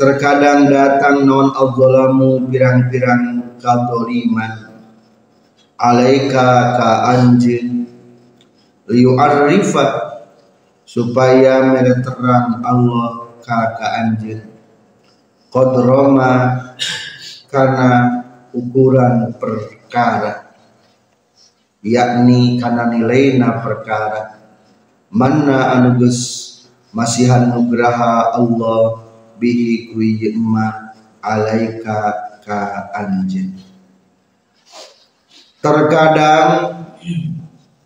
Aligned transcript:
terkadang 0.00 0.72
datang 0.72 1.28
non 1.28 1.52
adzalamu 1.54 2.50
pirang-pirang 2.50 3.54
kadoliman 3.60 4.63
alaika 5.78 6.76
ka 6.78 6.90
anjin 7.14 7.86
arifa 8.90 9.86
supaya 10.84 11.64
mereterang 11.72 12.60
Allah 12.62 13.34
ka 13.40 13.78
ka 13.78 13.86
anjin 14.04 14.44
kodroma 15.50 16.62
karena 17.48 17.90
ukuran 18.50 19.34
perkara 19.38 20.44
yakni 21.84 22.56
karena 22.58 22.88
nilainya 22.88 23.60
perkara. 23.60 24.40
Mana 25.14 25.78
anugus 25.78 26.50
masihan 26.90 27.52
nugraha 27.52 28.34
Allah 28.34 29.04
bihi 29.38 29.94
kuyi 29.94 30.34
alaika 31.22 31.96
ka 32.42 32.90
anjen 32.98 33.54
terkadang 35.64 36.76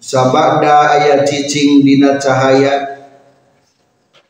sabada 0.02 0.98
ayat 0.98 1.22
cicing 1.30 1.86
dina 1.86 2.18
cahaya 2.18 3.06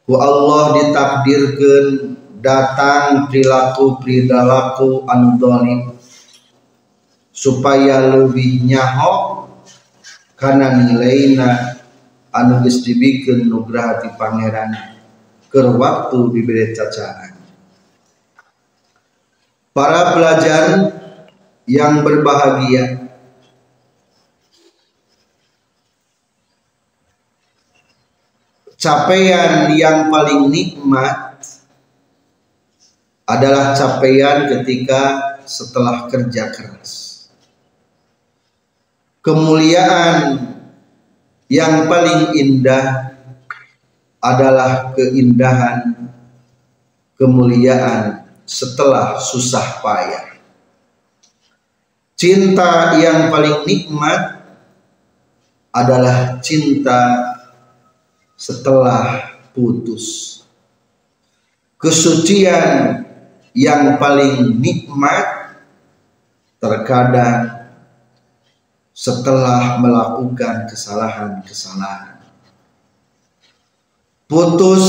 ku 0.05 0.21
Allah 0.21 0.77
ditakdirkan 0.77 2.13
datang 2.45 3.33
perilaku 3.33 3.97
perilaku 4.05 5.09
anu 5.09 5.41
dolim 5.41 5.97
supaya 7.33 8.21
lebih 8.21 8.69
nyaho 8.69 9.49
karena 10.37 10.85
nilainya 10.85 11.81
anu 12.29 12.61
geus 12.69 12.85
dibikeun 12.85 13.49
nugraha 13.49 14.05
ti 14.05 14.13
pangeran 14.21 14.77
keur 15.49 15.73
waktu 15.81 16.19
diberi 16.37 16.77
cacaan 16.77 17.33
para 19.73 20.13
pelajar 20.13 20.65
yang 21.65 22.05
berbahagia 22.05 23.08
capaian 28.79 29.75
yang 29.75 30.07
paling 30.09 30.47
nikmat 30.49 31.43
adalah 33.29 33.75
capaian 33.75 34.49
ketika 34.49 35.35
setelah 35.45 36.07
kerja 36.09 36.55
keras 36.55 37.27
kemuliaan 39.21 40.49
yang 41.51 41.91
paling 41.91 42.33
indah 42.39 43.19
adalah 44.23 44.95
keindahan 44.95 45.99
kemuliaan 47.19 48.31
setelah 48.49 49.19
susah 49.19 49.83
payah. 49.83 50.39
Cinta 52.19 52.99
yang 52.99 53.31
paling 53.31 53.67
nikmat 53.67 54.43
adalah 55.71 56.41
cinta 56.43 57.37
setelah 58.39 59.35
putus. 59.51 60.39
Kesucian 61.75 63.03
yang 63.51 63.99
paling 63.99 64.55
nikmat 64.63 65.59
terkadang 66.63 67.71
setelah 68.95 69.79
melakukan 69.83 70.71
kesalahan-kesalahan. 70.71 72.19
Putus 74.31 74.87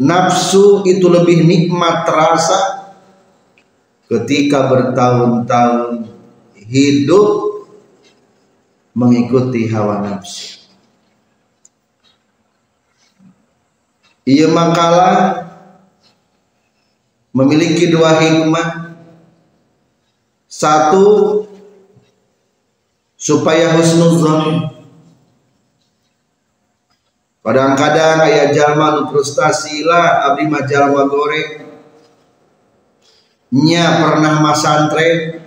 nafsu 0.00 0.84
itu 0.88 1.04
lebih 1.08 1.44
nikmat 1.44 2.08
terasa 2.08 2.92
ketika 4.08 4.72
bertahun-tahun 4.72 6.08
hidup 6.56 7.28
mengikuti 8.96 9.68
hawa 9.68 10.00
nafsu. 10.00 10.59
Ia 14.28 14.48
makalah 14.52 15.48
memiliki 17.32 17.88
dua 17.88 18.20
hikmah. 18.20 18.92
Satu, 20.50 21.46
supaya 23.20 23.76
husnuzon 23.76 24.72
kadang-kadang 27.40 28.24
ayah 28.28 28.48
jalma 28.52 29.08
frustasi 29.12 29.84
lah 29.84 30.32
abdi 30.32 30.48
mah 30.48 30.64
goreng. 31.08 31.68
Nya 33.50 33.98
pernah 34.04 34.40
masantren 34.40 35.42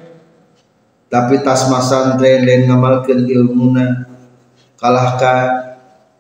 tapi 1.07 1.39
tas 1.45 1.69
masantren 1.69 2.45
dan 2.45 2.69
ngamalkeun 2.69 3.25
ilmuna. 3.25 4.05
Kalahkan 4.77 5.77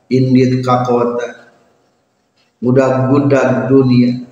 indit 0.07 0.63
kakota 0.63 1.42
budak-budak 2.63 3.67
dunia 3.67 4.23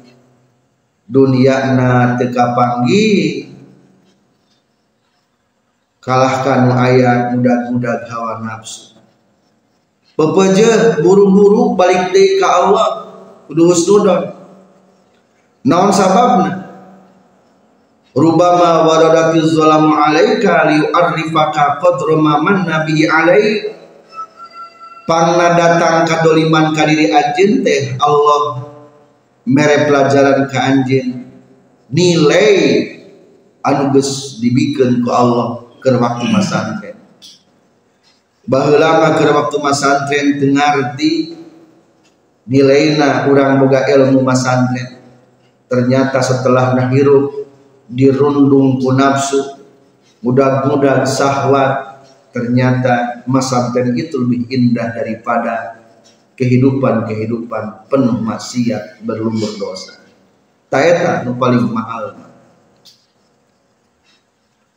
dunia 1.11 1.75
na 1.75 2.15
teka 2.15 2.55
panggih 2.55 3.51
kalahkan 5.99 6.71
ayat 6.73 7.35
mudah-mudah 7.37 8.09
hawa 8.09 8.41
nafsu. 8.41 8.97
Pepeje 10.17 10.99
buru-buru 10.99 11.77
balik 11.77 12.11
deh 12.11 12.41
ke 12.41 12.47
Allah. 12.47 13.13
Kudu 13.47 13.71
husnudon. 13.71 14.33
Naon 15.67 15.91
sababna? 15.93 16.71
Rubama 18.11 18.83
waradati 18.91 19.39
zalamu 19.39 19.95
alaika 19.95 20.67
liu'arrifaka 20.67 21.79
qadra 21.79 22.19
ma 22.19 22.43
manna 22.43 22.83
bihi 22.83 23.07
alaik 23.07 23.71
pangna 25.05 25.57
datang 25.57 26.05
kadoliman 26.05 26.73
kadiri 26.73 27.09
anjeun 27.09 27.65
teh 27.65 27.95
Allah 28.01 28.71
mere 29.45 29.89
pelajaran 29.89 30.45
ke 30.47 30.57
anjeun. 30.57 31.07
Nilai 31.91 32.49
anu 33.65 33.91
geus 33.91 34.39
dibikeun 34.39 35.03
ku 35.03 35.09
Allah 35.11 35.67
ke 35.83 35.91
waktu 35.91 36.25
masantren. 36.31 36.95
Bahwa 38.47 39.15
ke 39.19 39.25
waktu 39.27 39.57
masantren 39.59 40.27
dengarti 40.39 41.35
nilainya 42.47 43.27
orang 43.27 43.59
boga 43.59 43.83
ilmu 43.85 44.23
masantren. 44.23 45.03
Ternyata 45.67 46.19
setelah 46.19 46.75
nahirup 46.75 47.47
dirundung 47.91 48.79
ku 48.79 48.95
nafsu 48.95 49.59
mudah-mudah 50.23 51.03
sahwat 51.03 51.90
ternyata 52.31 53.23
masa 53.27 53.71
itu 53.75 54.15
lebih 54.23 54.47
indah 54.47 54.95
daripada 54.95 55.83
kehidupan-kehidupan 56.39 57.91
penuh 57.91 58.17
maksiat 58.23 59.03
berlumur 59.05 59.51
dosa. 59.59 60.01
Taeta 60.71 61.27
nu 61.27 61.35
paling 61.35 61.67
mahal. 61.67 62.15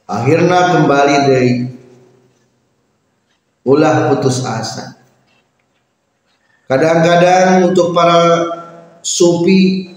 Akhirnya 0.04 0.76
kembali 0.76 1.16
dari 1.24 1.52
ulah 3.64 4.12
putus 4.12 4.44
asa. 4.44 5.00
Kadang-kadang 6.68 7.70
untuk 7.72 7.96
para 7.96 8.20
supi 9.00 9.94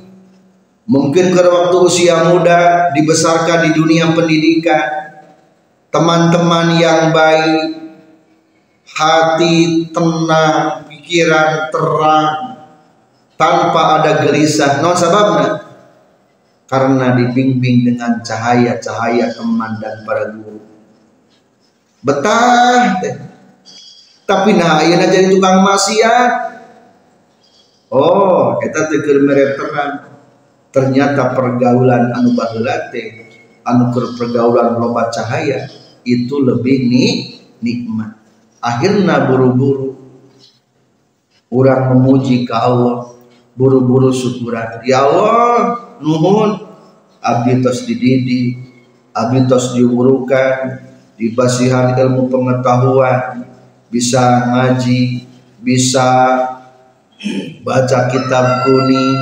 mungkin 0.88 1.36
ke 1.36 1.42
waktu 1.44 1.78
usia 1.84 2.32
muda 2.32 2.92
dibesarkan 2.96 3.68
di 3.68 3.72
dunia 3.76 4.12
pendidikan 4.16 5.17
teman-teman 5.98 6.78
yang 6.78 7.10
baik 7.10 7.74
hati 8.86 9.90
tenang 9.90 10.86
pikiran 10.86 11.74
terang 11.74 12.30
tanpa 13.34 13.98
ada 13.98 14.22
gelisah 14.22 14.78
non 14.86 14.94
sababnya 14.94 15.66
karena 16.70 17.18
dibimbing 17.18 17.82
dengan 17.82 18.22
cahaya-cahaya 18.22 19.34
teman 19.34 19.82
dan 19.82 20.06
para 20.06 20.30
guru. 20.38 20.62
Betah 22.06 23.02
teh. 23.02 23.16
Tapi 24.28 24.54
nah 24.54 24.84
ayeuna 24.84 25.08
jadi 25.08 25.32
tukang 25.34 25.66
maksiat. 25.66 26.32
Oh, 27.90 28.60
eta 28.62 28.86
teh 28.86 29.00
keur 29.02 29.26
terang. 29.32 30.14
Ternyata 30.70 31.34
pergaulan 31.34 32.14
anu 32.14 32.36
baheula 32.38 32.92
anu 33.64 33.84
pergaulan 33.92 34.78
loba 34.78 35.08
cahaya 35.10 35.77
itu 36.08 36.40
lebih 36.40 36.88
nih 36.88 37.12
nikmat. 37.60 38.16
Akhirnya 38.64 39.28
buru-buru 39.28 40.00
orang 41.52 41.96
memuji 41.96 42.48
ke 42.48 42.56
Allah, 42.56 43.12
buru-buru 43.60 44.16
syukuran. 44.16 44.84
Ya 44.88 45.04
Allah, 45.04 45.84
nuhun 46.00 46.68
abdi 47.22 47.60
tos 47.60 47.84
dididi 47.84 48.56
abdi 49.12 49.44
tos 49.50 49.76
diurukan 49.76 50.86
dibasihan 51.18 51.98
ilmu 51.98 52.30
pengetahuan 52.30 53.50
bisa 53.90 54.48
ngaji 54.54 55.26
bisa 55.60 56.08
baca 57.66 58.00
kitab 58.14 58.68
kuning 58.68 59.18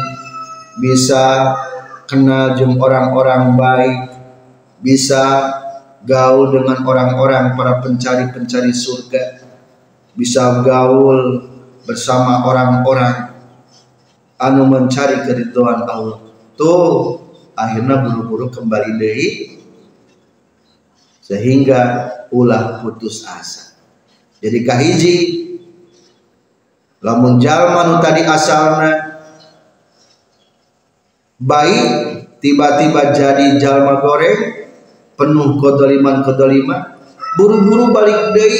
bisa 0.83 1.55
kenal 2.05 2.59
jeng 2.59 2.75
orang-orang 2.75 3.55
baik 3.55 3.97
bisa 4.83 5.23
gaul 6.05 6.53
dengan 6.53 6.85
orang-orang 6.85 7.57
para 7.57 7.81
pencari-pencari 7.81 8.71
surga. 8.71 9.41
Bisa 10.15 10.63
gaul 10.63 11.43
bersama 11.83 12.45
orang-orang 12.47 13.35
anu 14.39 14.63
mencari 14.69 15.25
keridhaan 15.25 15.83
Allah. 15.83 16.21
Tuh 16.55 17.19
akhirnya 17.57 17.99
buru-buru 18.05 18.47
kembali 18.47 19.01
deh 19.01 19.19
sehingga 21.25 21.81
ulah 22.29 22.85
putus 22.85 23.25
asa. 23.25 23.75
Jadi 24.39 24.61
kahiji 24.61 25.15
lamun 27.01 27.41
jalma 27.41 27.89
nu 27.89 27.95
tadi 27.97 28.21
asalna 28.21 29.17
baik 31.41 31.85
tiba-tiba 32.39 33.13
jadi 33.13 33.57
jalma 33.57 33.99
goreng 33.99 34.64
penuh 35.15 35.59
kodoliman 35.59 36.23
kodoliman 36.23 36.95
buru-buru 37.35 37.91
balik 37.91 38.33
deh. 38.33 38.55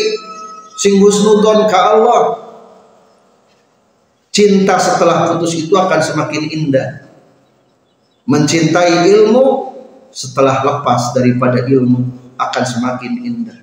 Sing 0.75 1.00
husnudon 1.00 1.72
ke 1.72 1.78
Allah. 1.80 2.44
Cinta 4.36 4.75
setelah 4.75 5.31
putus 5.31 5.56
itu 5.56 5.72
akan 5.72 6.00
semakin 6.04 6.44
indah. 6.52 7.07
Mencintai 8.28 9.07
ilmu 9.07 9.72
setelah 10.12 10.60
lepas 10.60 11.16
daripada 11.16 11.63
ilmu 11.63 12.04
akan 12.36 12.63
semakin 12.68 13.13
indah. 13.24 13.60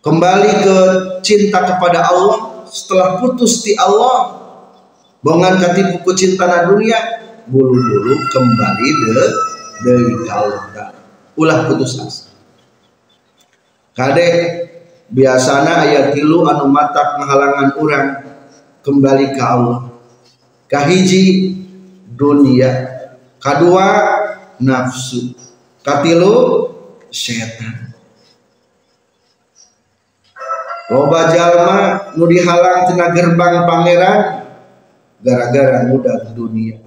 Kembali 0.00 0.50
ke 0.64 0.76
cinta 1.20 1.60
kepada 1.60 2.08
Allah. 2.08 2.64
Setelah 2.72 3.20
putus 3.20 3.60
di 3.60 3.76
Allah 3.76 4.40
bongan 5.20 5.60
kati 5.60 5.92
buku 5.92 6.16
cinta 6.16 6.48
na 6.48 6.72
dunia 6.72 6.96
bulu-bulu 7.52 8.16
kembali 8.32 8.88
de 9.04 9.24
dari 9.84 10.14
Allah 10.32 11.01
ulah 11.36 11.68
putus 11.68 11.98
asa. 12.00 12.32
Kade 13.92 14.28
biasana 15.12 15.84
ayat 15.84 16.16
tilu 16.16 16.48
anu 16.48 16.68
matak 16.72 17.20
menghalangan 17.20 17.68
orang 17.76 18.06
kembali 18.80 19.26
ke 19.36 19.42
Allah. 19.42 19.92
Kahiji 20.68 21.52
dunia. 22.08 22.88
Kedua 23.36 23.86
nafsu. 24.56 25.36
Katilu 25.84 26.70
setan. 27.12 27.92
Loba 30.92 31.32
jalma 31.32 32.12
nu 32.16 32.28
dihalang 32.28 32.84
tina 32.84 33.12
gerbang 33.16 33.64
pangeran 33.64 34.44
gara-gara 35.20 35.88
mudah 35.88 36.32
dunia. 36.36 36.80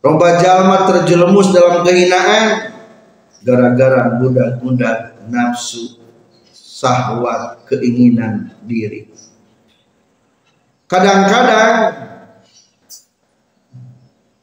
Loba 0.00 0.40
jalma 0.40 0.88
terjerumus 0.88 1.52
dalam 1.54 1.84
kehinaan 1.84 2.71
gara-gara 3.42 4.22
mudah-mudah 4.22 5.26
nafsu 5.26 5.98
sahwat 6.54 7.66
keinginan 7.70 8.54
diri. 8.66 9.10
Kadang-kadang 10.90 11.70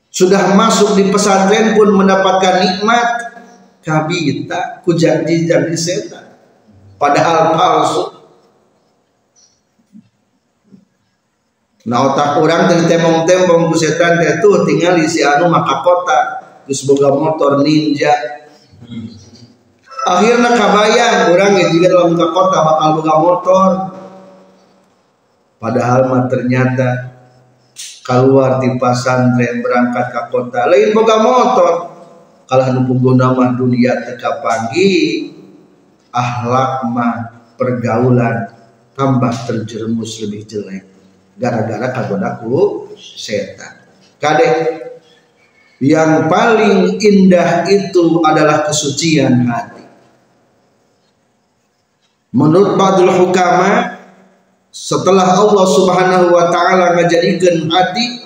sudah 0.10 0.56
masuk 0.56 1.00
di 1.00 1.08
pesantren 1.08 1.80
pun 1.80 1.96
mendapatkan 1.96 2.60
nikmat 2.64 3.08
kabita 3.80 4.84
ku 4.84 4.96
janji-janji 4.96 5.78
setan. 5.80 6.36
Padahal 7.00 7.56
palsu. 7.56 8.04
Nah 11.88 12.12
otak 12.12 12.44
orang 12.44 12.68
dari 12.68 12.84
temong-temong 12.92 13.72
ku 13.72 13.76
setan 13.80 14.20
itu 14.20 14.50
tinggal 14.68 15.00
di 15.00 15.08
si 15.08 15.24
anu 15.24 15.48
maka 15.48 15.80
kota. 15.80 16.20
Terus 16.68 16.86
boga 16.86 17.14
motor 17.16 17.64
ninja 17.64 18.39
akhirnya 20.08 20.52
kabayang 20.56 21.34
orang 21.36 21.54
yang 21.60 21.70
juga 21.76 21.88
dalam 21.92 22.16
kota 22.16 22.58
bakal 22.64 22.90
boga 23.00 23.16
motor. 23.20 23.70
Padahal 25.60 26.08
mah 26.08 26.24
ternyata 26.32 27.20
keluar 28.08 28.64
di 28.64 28.80
pesantren 28.80 29.60
berangkat 29.60 30.06
ke 30.12 30.22
kota. 30.32 30.70
Lain 30.72 30.96
boga 30.96 31.18
motor. 31.20 31.74
Kalau 32.50 32.64
anu 32.66 32.82
pengguna 32.90 33.36
mah 33.36 33.54
dunia 33.54 33.94
teka 34.08 34.42
pagi 34.42 35.30
ahlak 36.10 36.88
mah 36.90 37.14
pergaulan 37.60 38.50
tambah 38.98 39.34
terjerumus 39.46 40.18
lebih 40.26 40.48
jelek. 40.48 40.84
Gara-gara 41.38 41.94
kagodaku 41.94 42.90
setan. 42.98 43.84
Kade 44.20 44.50
yang 45.80 46.28
paling 46.28 47.00
indah 47.00 47.64
itu 47.72 48.20
adalah 48.28 48.68
kesucian 48.68 49.48
hati 49.48 49.79
menurut 52.30 52.78
Badul 52.78 53.10
Hukama 53.10 54.00
setelah 54.70 55.34
Allah 55.34 55.66
subhanahu 55.66 56.26
wa 56.30 56.46
ta'ala 56.54 56.94
ngajadikan 56.94 57.66
hati 57.74 58.22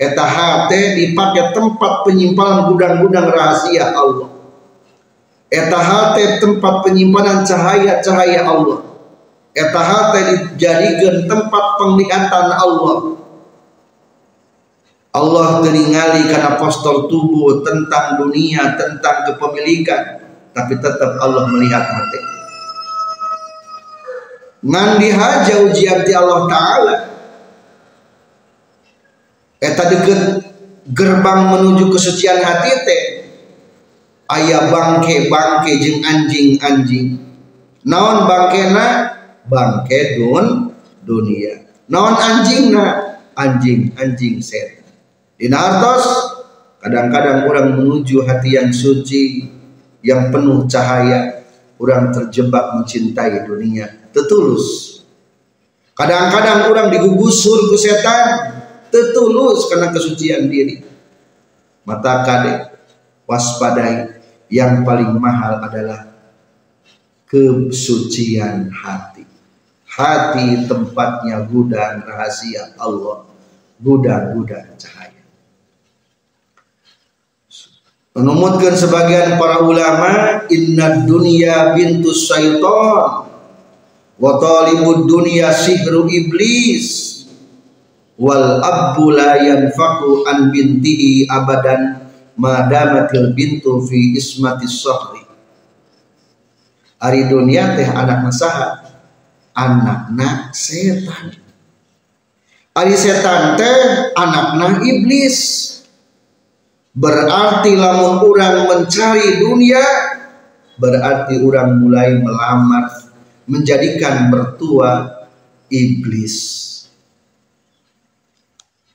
eta 0.00 0.24
hati 0.24 0.80
dipakai 0.96 1.52
tempat 1.52 2.08
penyimpanan 2.08 2.72
gudang-gudang 2.72 3.28
rahasia 3.28 3.92
Allah. 3.92 4.32
Eta 5.52 5.76
hati 5.76 6.40
tempat 6.40 6.80
penyimpanan 6.80 7.44
cahaya-cahaya 7.44 8.48
Allah. 8.48 8.80
Eta 9.52 9.80
hati 9.84 10.20
dijadikan 10.32 11.28
tempat 11.28 11.64
penglihatan 11.76 12.48
Allah. 12.56 13.20
Allah 15.12 15.60
teringali 15.60 16.24
karena 16.32 16.56
postur 16.56 17.04
tubuh 17.04 17.60
tentang 17.60 18.16
dunia, 18.16 18.72
tentang 18.80 19.28
kepemilikan, 19.28 20.24
tapi 20.56 20.80
tetap 20.80 21.20
Allah 21.20 21.52
melihat 21.52 21.84
hati 21.84 22.31
ngan 24.62 25.02
dihaja 25.02 25.54
ujian 25.66 26.06
ti 26.06 26.12
Allah 26.14 26.40
Ta'ala. 26.46 26.96
Eta 29.62 29.84
deket 29.90 30.20
gerbang 30.90 31.54
menuju 31.54 31.94
kesucian 31.94 32.42
hati 32.42 32.72
teh 32.82 33.02
ayah 34.38 34.70
bangke 34.74 35.30
bangke 35.30 35.78
jeng 35.78 36.02
anjing 36.02 36.58
anjing. 36.58 37.06
Naon 37.86 38.26
bangkena? 38.26 39.18
Bangke 39.46 40.18
dun 40.18 40.70
dunia. 41.02 41.66
Naon 41.90 42.14
anjing 42.14 42.70
na 42.70 43.12
anjing 43.36 43.92
anjing 43.96 44.40
setan 44.44 44.84
dina 45.40 45.58
artos 45.58 46.04
kadang-kadang 46.82 47.48
orang 47.48 47.74
menuju 47.78 48.22
hati 48.26 48.58
yang 48.58 48.70
suci 48.70 49.48
yang 50.04 50.28
penuh 50.30 50.66
cahaya 50.68 51.42
orang 51.80 52.12
terjebak 52.12 52.76
mencintai 52.78 53.46
dunia 53.46 54.01
tetulus 54.12 55.00
kadang-kadang 55.96 56.68
orang 56.68 56.88
digugusur 56.92 57.72
ke 57.72 57.76
setan 57.80 58.52
tetulus 58.92 59.66
karena 59.72 59.88
kesucian 59.90 60.52
diri. 60.52 60.84
Mata 61.88 62.22
kadek 62.22 62.58
waspadai. 63.24 64.20
Yang 64.52 64.84
paling 64.84 65.16
mahal 65.16 65.64
adalah 65.64 66.12
kesucian 67.24 68.68
hati. 68.68 69.24
Hati 69.88 70.68
tempatnya 70.68 71.40
gudang 71.48 72.04
rahasia 72.04 72.76
Allah. 72.76 73.24
Gudang-gudang 73.80 74.76
cahaya. 74.76 75.24
Menumutkan 78.12 78.76
sebagian 78.76 79.40
para 79.40 79.64
ulama 79.64 80.44
inna 80.52 81.00
dunia 81.08 81.72
bintu 81.72 82.12
syaitan 82.12 83.31
wa 84.16 84.40
talibud 84.40 85.08
dunia 85.08 85.52
sihru 85.52 86.08
iblis. 86.08 87.10
Wal 88.20 88.60
abbu 88.60 89.12
la 89.12 89.40
yanfaqu 89.40 90.28
an 90.28 90.52
bintihi 90.52 91.26
abadan 91.26 92.06
madamatil 92.36 93.32
bintu 93.34 93.82
fi 93.88 94.14
ismati 94.14 94.68
sahri. 94.68 95.24
Ari 97.02 97.26
dunia 97.26 97.74
teh 97.74 97.88
anak 97.88 98.22
nasaha 98.22 98.94
anakna 99.58 100.54
setan. 100.54 101.34
Ari 102.78 102.94
setan 102.94 103.58
teh 103.58 104.12
anakna 104.14 104.86
iblis. 104.86 105.68
Berarti 106.92 107.72
lamun 107.72 108.20
orang 108.20 108.68
mencari 108.68 109.40
dunia 109.40 109.80
berarti 110.76 111.40
orang 111.40 111.80
mulai 111.80 112.20
melamar 112.20 113.01
menjadikan 113.52 114.32
mertua 114.32 115.12
iblis. 115.68 116.70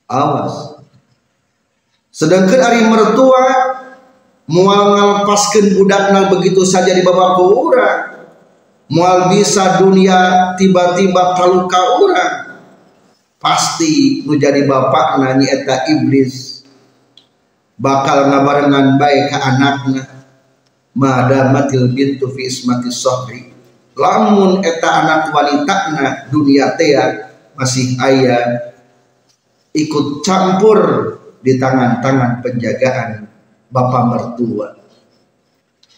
Awas. 0.10 0.82
Sedangkan 2.10 2.58
hari 2.58 2.82
mertua 2.90 3.44
mual 4.50 4.98
ngalepaskan 4.98 5.78
budakna 5.78 6.34
begitu 6.34 6.66
saja 6.66 6.90
di 6.90 7.06
bawah 7.06 7.38
orang 7.38 8.26
mual 8.90 9.30
bisa 9.30 9.78
dunia 9.84 10.56
tiba-tiba 10.58 11.36
taluka 11.36 12.00
orang 12.00 12.34
pasti 13.38 14.26
nu 14.26 14.34
jadi 14.40 14.66
bapak 14.66 15.22
nanya 15.22 15.62
eta 15.62 15.86
iblis. 15.94 16.66
Bakal 17.78 18.34
ngabarengan 18.34 18.98
baik 18.98 19.30
ke 19.30 19.38
anaknya. 19.38 20.04
Matil 20.98 21.94
bintu 21.94 22.26
fi 22.34 22.50
ismati 22.50 22.90
sohri 22.90 23.57
lamun 23.98 24.62
eta 24.62 24.90
anak 25.04 25.34
wanita 25.34 25.78
na 25.98 26.06
dunia 26.30 26.78
tea 26.78 27.34
masih 27.58 27.98
ayah 27.98 28.78
ikut 29.74 30.22
campur 30.22 30.80
di 31.42 31.58
tangan-tangan 31.58 32.46
penjagaan 32.46 33.26
bapak 33.74 34.04
mertua. 34.10 34.68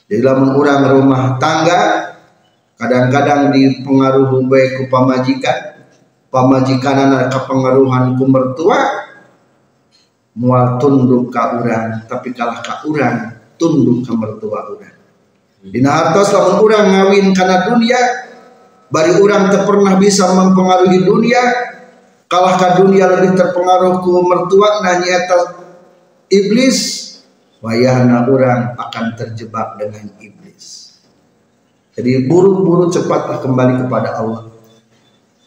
Di 0.10 0.18
dalam 0.24 0.56
orang 0.58 0.90
rumah 0.90 1.38
tangga 1.38 2.12
kadang-kadang 2.80 3.54
dipengaruhi 3.54 4.48
baik 4.48 4.70
ku 4.80 4.84
pamajikan, 4.90 5.86
pamajikan 6.32 6.96
anak 6.98 7.30
kepengaruhan 7.30 8.16
ku 8.16 8.26
mertua 8.26 8.80
mual 10.40 10.80
tunduk 10.80 11.36
ke 11.36 11.42
orang 11.42 12.08
tapi 12.08 12.32
kalah 12.32 12.64
ke 12.64 12.74
orang 12.88 13.38
tunduk 13.60 14.08
ke 14.08 14.14
mertua 14.16 14.60
orang. 14.72 14.99
Dina 15.60 15.92
hartos 15.92 16.32
lamun 16.32 16.64
orang 16.64 16.88
ngawin 16.88 17.36
karena 17.36 17.68
dunia 17.68 18.00
bari 18.88 19.12
orang 19.20 19.52
tak 19.52 19.68
pernah 19.68 20.00
bisa 20.00 20.32
mempengaruhi 20.32 21.04
dunia 21.04 21.44
kalahkah 22.32 22.80
dunia 22.80 23.12
lebih 23.12 23.36
terpengaruh 23.36 24.00
ku 24.00 24.24
mertua 24.24 24.80
nanya 24.88 25.28
iblis 26.32 26.80
wayahna 27.60 28.24
orang 28.24 28.80
akan 28.80 29.06
terjebak 29.20 29.76
dengan 29.76 30.08
iblis. 30.24 30.96
Jadi 31.92 32.32
buru-buru 32.32 32.88
cepatlah 32.88 33.44
kembali 33.44 33.84
kepada 33.84 34.16
Allah. 34.16 34.48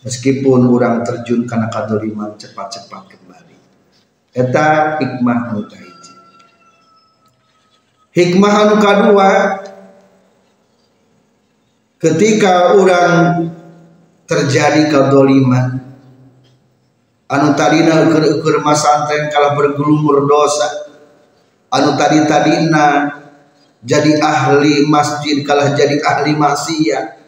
Meskipun 0.04 0.69
orang 0.69 1.00
terjun 1.09 1.49
karena 1.49 1.73
kadoliman 1.73 2.37
cepat-cepat 2.37 3.16
kembali. 3.16 3.57
Eta 4.37 5.00
hikmah 5.00 5.57
kahiji 5.73 5.92
hikmah 8.12 8.52
anu 8.52 8.76
kedua 8.78 9.28
ketika 12.02 12.75
orang 12.75 13.47
terjadi 14.26 14.90
kadoliman 14.90 15.78
anu 17.30 17.54
tadina 17.54 18.11
ukur-ukur 18.11 18.59
masantren 18.66 19.30
kalah 19.30 19.54
bergelumur 19.54 20.26
dosa 20.26 20.90
anu 21.71 21.94
tadi 21.94 22.26
tadina 22.26 23.16
jadi 23.87 24.18
ahli 24.18 24.90
masjid 24.90 25.47
kalah 25.47 25.78
jadi 25.78 26.02
ahli 26.02 26.35
maksiat 26.35 27.23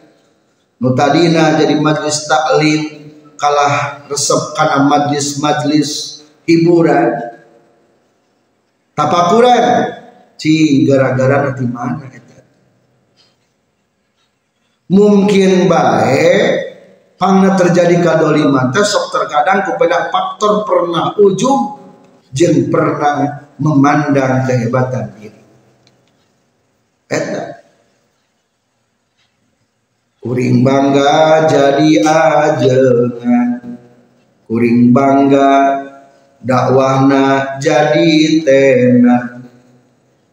nu 0.83 0.91
tadina 0.91 1.55
jadi 1.55 1.79
majlis 1.79 2.27
taklim 2.27 3.05
kalah 3.39 4.07
resep 4.07 4.55
karena 4.55 4.87
majlis-majlis 4.87 6.23
hiburan. 6.47 7.35
Tapakuran 8.95 9.63
cing 10.39 10.87
gara-gara 10.87 11.51
nanti 11.51 11.67
mana 11.67 12.07
mungkin 14.89 15.65
baik 15.65 16.65
Pangna 17.15 17.55
terjadi 17.55 18.03
kadoliman 18.03 18.75
sok 18.75 19.15
terkadang 19.15 19.63
kepada 19.63 20.11
faktor 20.11 20.67
pernah 20.67 21.15
ujung 21.15 21.79
jeng 22.35 22.67
pernah 22.67 23.47
memandang 23.55 24.43
kehebatan 24.43 25.15
diri. 25.15 25.41
Eta. 27.07 27.63
Kuring 30.19 30.59
bangga 30.59 31.47
jadi 31.47 31.89
ajengan. 32.03 33.79
Kuring 34.43 34.91
bangga 34.91 35.51
dakwahna 36.43 37.55
jadi 37.63 38.43
tenan. 38.43 39.47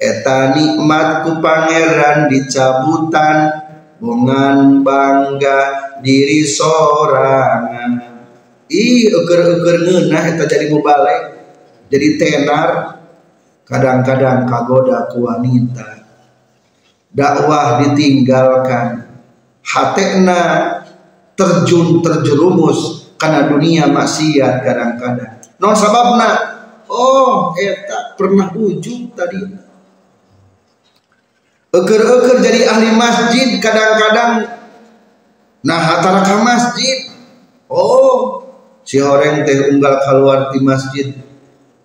Eta 0.03 0.51
nikmat 0.51 1.23
ku 1.23 1.39
pangeran 1.39 2.27
dicabutan 2.27 3.62
bongan 4.03 4.83
bangga 4.83 5.59
diri 6.03 6.43
sorangan. 6.43 8.11
Ih 8.67 9.07
eger-eger 9.07 9.77
ngeunah 9.87 10.23
eta 10.35 10.45
jadi 10.51 10.75
mubalek 10.75 11.39
jadi 11.87 12.19
tenar 12.19 12.99
kadang-kadang 13.63 14.51
kagoda 14.51 15.07
ku 15.15 15.31
wanita. 15.31 16.03
Dakwah 17.13 17.85
ditinggalkan. 17.85 19.13
Hatena 19.63 20.41
terjun 21.39 22.03
terjerumus 22.03 23.13
karena 23.15 23.47
dunia 23.47 23.87
maksiat 23.87 24.67
kadang-kadang. 24.67 25.39
Non 25.63 25.79
sababna. 25.79 26.31
Oh 26.91 27.55
eta 27.55 28.19
pernah 28.19 28.51
ujung 28.57 29.15
tadi 29.15 29.62
eger-eger 31.73 32.37
jadi 32.45 32.61
ahli 32.69 32.93
masjid 32.93 33.49
kadang-kadang. 33.57 34.61
Nah 35.65 35.81
hatara 35.81 36.21
ke 36.21 36.37
masjid. 36.45 36.99
Oh 37.73 38.45
si 38.85 39.01
orang 39.01 39.49
teh 39.49 39.73
unggal 39.73 39.97
keluar 40.05 40.53
di 40.53 40.61
masjid. 40.61 41.17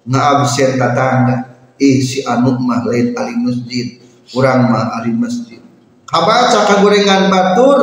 Absen 0.08 0.76
tatangga. 0.80 1.56
Ih 1.80 2.04
si 2.04 2.24
anu 2.28 2.60
mah 2.60 2.84
lain 2.84 3.16
ahli 3.16 3.36
masjid. 3.40 3.88
Kurang 4.28 4.68
mah 4.68 5.00
ahli 5.00 5.16
masjid. 5.16 5.64
Kabaca 6.04 6.68
kagorengan 6.68 7.32
batur. 7.32 7.80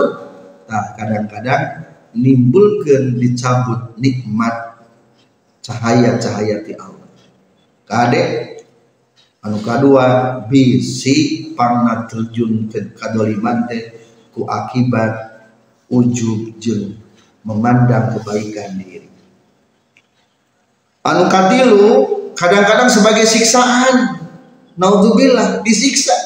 Nah 0.68 0.96
kadang-kadang 0.96 1.88
nimbulkan 2.12 3.16
dicabut 3.16 3.96
nikmat 3.96 4.76
cahaya-cahaya 5.64 6.61
di 6.64 6.73
Allah. 6.76 7.08
Kade? 7.84 8.25
Anu 9.44 9.61
kedua 9.61 10.40
bisi 10.49 11.43
pangna 11.54 12.06
terjun 12.06 12.68
ke 12.68 12.94
kadoliman 12.99 13.66
teh 13.70 13.94
ku 14.34 14.46
akibat 14.46 15.46
ujub 15.88 16.58
jeng 16.58 16.99
memandang 17.46 18.18
kebaikan 18.18 18.78
diri. 18.78 19.08
Anu 21.04 21.28
katilu 21.28 21.84
kadang-kadang 22.34 22.88
sebagai 22.88 23.25
siksaan. 23.28 24.23
Naudzubillah 24.75 25.62
disiksa. 25.62 26.16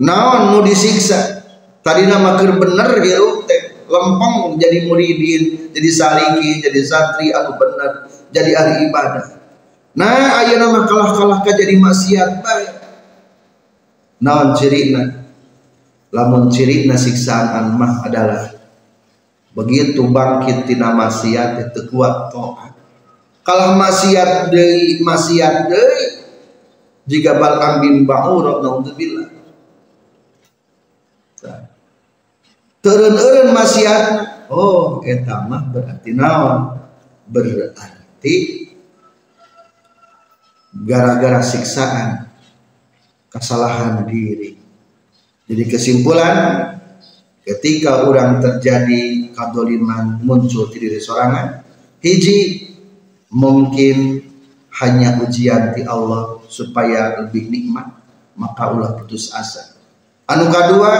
Naon 0.00 0.56
mau 0.56 0.62
disiksa? 0.64 1.44
Tadi 1.84 2.08
nama 2.08 2.40
ker 2.40 2.56
bener 2.56 3.04
gitu 3.04 3.44
teh. 3.44 3.84
Lempeng 3.90 4.56
jadi 4.56 4.86
muridin 4.86 5.74
jadi 5.74 5.90
saliki 5.90 6.62
jadi 6.62 6.80
santri 6.86 7.34
anu 7.34 7.58
bener. 7.58 8.08
Jadi 8.30 8.54
ahli 8.54 8.88
ibadah 8.88 9.39
nah 9.96 10.44
ayo 10.44 10.58
nama 10.58 10.86
kalah-kalah 10.86 11.42
jadi 11.42 11.76
maksiat 11.78 12.30
baik. 12.44 12.72
Naon 14.20 14.52
cirina? 14.52 15.24
Lamun 16.10 16.50
cirina 16.50 16.98
siksaan 16.98 17.78
mah 17.78 18.04
adalah 18.04 18.60
begitu 19.54 20.06
bangkit 20.06 20.66
tina 20.66 20.94
maksiat 20.94 21.58
itu 21.70 21.90
kuat 21.90 22.30
toat 22.30 22.70
kalau 23.42 23.74
maksiat 23.74 24.54
deui 24.54 25.02
maksiat 25.02 25.66
deui 25.66 26.04
jika 27.10 27.34
bal 27.34 27.58
ambin 27.58 28.06
ba'urah 28.06 28.62
naudzubillah 28.62 29.26
turun-turun 32.78 33.50
maksiat 33.50 34.04
oh 34.54 35.02
eta 35.04 35.46
mah 35.46 35.66
berarti 35.68 36.10
naon? 36.14 36.78
Berarti 37.30 38.34
gara-gara 40.74 41.42
siksaan 41.42 42.30
kesalahan 43.30 44.06
diri. 44.06 44.58
Jadi 45.50 45.62
kesimpulan 45.66 46.36
ketika 47.42 48.06
orang 48.06 48.38
terjadi 48.38 49.34
kadoliman 49.34 50.22
muncul 50.22 50.70
di 50.70 50.78
diri 50.78 51.02
sorangan 51.02 51.66
hiji 51.98 52.70
mungkin 53.34 54.22
hanya 54.78 55.18
ujian 55.18 55.74
di 55.74 55.82
Allah 55.82 56.38
supaya 56.46 57.18
lebih 57.18 57.50
nikmat 57.50 57.90
maka 58.38 58.70
ulah 58.70 58.94
putus 58.94 59.34
asa. 59.34 59.74
Anu 60.30 60.46
kedua 60.46 60.94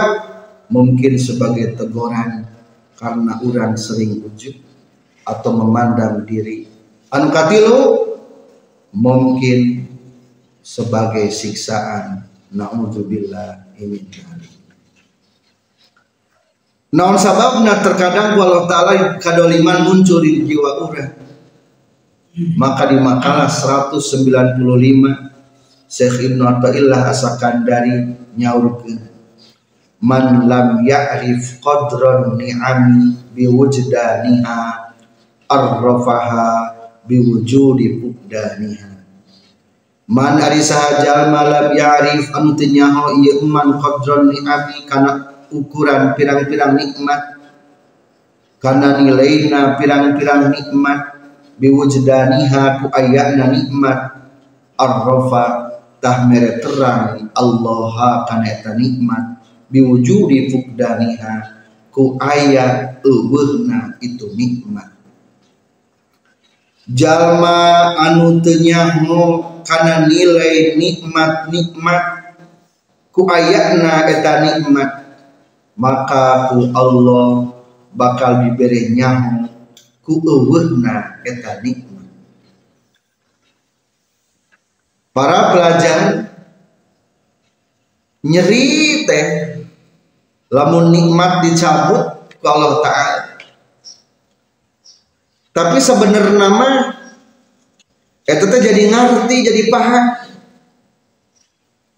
mungkin 0.67 1.15
sebagai 1.15 1.79
teguran 1.79 2.43
karena 2.99 3.39
orang 3.39 3.79
sering 3.79 4.19
ujub 4.19 4.59
atau 5.23 5.51
memandang 5.55 6.27
diri. 6.27 6.67
Anu 7.07 7.31
katilu 7.31 8.10
mungkin 8.93 9.87
sebagai 10.61 11.31
siksaan 11.31 12.27
naudzubillah 12.51 13.75
ini 13.79 13.99
Naon 16.91 17.15
sababna 17.15 17.79
terkadang 17.79 18.35
Allah 18.35 18.67
Ta'ala 18.67 19.15
kadoliman 19.15 19.87
muncul 19.87 20.19
di 20.19 20.43
jiwa 20.43 20.75
orang. 20.83 21.15
Maka 22.59 22.91
di 22.91 22.99
makalah 22.99 23.47
195 23.47 24.59
Syekh 25.87 26.35
Ibnu 26.35 26.43
Athaillah 26.43 27.15
Asakandari 27.15 28.11
nyaurkeun 28.35 29.11
man 30.01 30.49
lam 30.49 30.81
ya'rif 30.81 31.61
qadran 31.61 32.35
ni'ami 32.35 33.13
biwujdaniha 33.37 34.59
arrafaha 35.45 36.51
biwujudi 37.07 38.01
fuqdaniha 38.01 38.91
man 40.11 40.43
ari 40.43 40.59
saha 40.59 41.31
malam 41.31 41.71
ya'rif 41.71 42.35
anu 42.35 42.51
teu 42.59 42.67
nyaho 42.67 43.15
ieu 43.23 43.47
man 43.47 43.79
qadran 43.79 44.27
ni'ami 44.27 44.83
kana 44.83 45.31
ukuran 45.51 46.15
pirang-pirang 46.15 46.75
nikmat. 46.75 47.39
Kana 48.59 48.99
nilaina 48.99 49.79
pirang-pirang 49.79 50.51
nikmat 50.51 50.99
biwujdaniha 51.59 52.83
ku 52.83 52.85
ayana 52.91 53.51
nikmat. 53.51 53.99
Arrafa 54.75 55.77
tah 56.01 56.25
mere 56.25 56.59
terang 56.59 57.31
Allah 57.31 58.25
kana 58.27 58.45
eta 58.51 58.75
nikmat. 58.75 59.39
Biwujudi 59.71 60.51
fukdaniha 60.51 61.33
ku 61.95 62.19
aya 62.19 62.99
eueuhna 62.99 63.95
itu 64.03 64.27
nikmat 64.35 64.90
jalma 66.89 67.93
anu 67.97 68.41
teu 68.41 68.57
nyaho 68.57 69.21
kana 69.67 70.09
nilai 70.09 70.77
nikmat-nikmat. 70.79 72.03
Ku 73.11 73.27
ayana 73.27 74.07
eta 74.09 74.41
nikmat. 74.41 74.89
Maka 75.77 76.51
ku 76.53 76.69
Allah 76.73 77.53
bakal 77.93 78.47
diberi 78.47 78.95
nyaho 78.95 79.49
ku 80.01 80.17
eueuhna 80.23 81.21
eta 81.27 81.61
nikmat. 81.61 82.07
Para 85.11 85.51
pelajar 85.51 86.31
nyeri 88.23 89.03
teh 89.03 89.25
lamun 90.53 90.93
nikmat 90.93 91.41
dicabut 91.43 92.29
ke 92.31 92.47
Allah 92.47 92.73
Ta'ala 92.79 93.30
tapi 95.51 95.77
sebenarnya 95.83 96.35
nama 96.39 96.95
itu 98.23 98.43
tuh 98.47 98.61
jadi 98.63 98.87
ngerti 98.87 99.35
jadi 99.43 99.61
paham. 99.67 100.05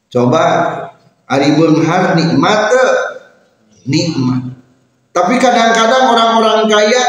Coba 0.10 0.44
hari 1.30 1.54
benghar 1.54 2.18
nikmat 2.18 2.70
nikmat. 3.86 4.42
Tapi 5.14 5.38
kadang-kadang 5.38 6.10
orang-orang 6.10 6.66
kaya 6.66 7.04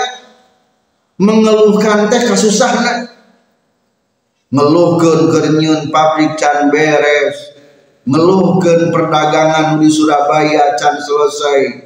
mengeluhkan 1.16 2.12
teh 2.12 2.28
kesusahan 2.28 3.08
ngeluhkan 4.52 5.32
kernyun 5.32 5.88
pabrik 5.88 6.36
can 6.36 6.68
beres. 6.68 7.56
Meluhkan 8.04 8.92
perdagangan 8.92 9.80
di 9.80 9.88
Surabaya 9.88 10.76
can 10.76 11.00
selesai 11.00 11.83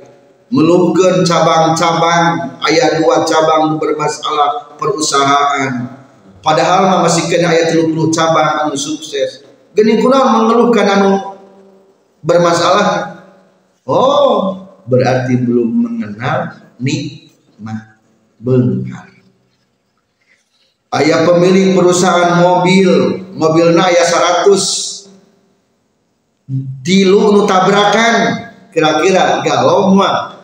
meluhkan 0.49 1.25
cabang-cabang 1.25 2.57
ayat 2.65 3.01
dua 3.01 3.25
cabang 3.29 3.77
bermasalah 3.77 4.75
perusahaan. 4.81 5.97
Padahal 6.41 7.05
masih 7.05 7.29
kena 7.29 7.53
ayat 7.53 7.77
30 7.77 7.93
cabang 8.15 8.65
anu 8.65 8.77
sukses. 8.79 9.45
Gini 9.77 10.01
kuna 10.01 10.25
mengeluhkan 10.33 10.87
anu 10.89 11.11
bermasalah? 12.25 13.21
Oh 13.85 14.65
berarti 14.89 15.37
belum 15.37 15.69
mengenal 15.85 16.57
nikmat 16.81 18.01
benar. 18.41 19.13
Ayah 20.89 21.29
pemilik 21.29 21.77
perusahaan 21.77 22.41
mobil 22.41 23.21
mobilnya 23.37 23.93
ayah 23.93 24.09
100 24.49 24.49
tilu 26.81 27.37
nu 27.37 27.45
tabrakan 27.45 28.49
kira-kira 28.73 29.45
galau 29.45 29.93
mah 29.93 30.38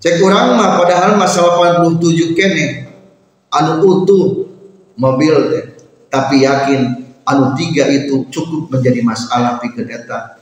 cek 0.00 0.16
orang 0.24 0.56
mah 0.56 0.80
padahal 0.80 1.20
masalah 1.20 1.84
87 1.84 2.32
kene 2.32 2.88
anu 3.52 3.84
utuh 3.84 4.48
mobil 4.96 5.34
deh 5.52 5.64
tapi 6.08 6.48
yakin 6.48 7.04
anu 7.28 7.54
tiga 7.54 7.86
itu 7.86 8.26
cukup 8.32 8.72
menjadi 8.74 9.04
masalah 9.06 9.62
pikir 9.62 9.86
eta 9.86 10.40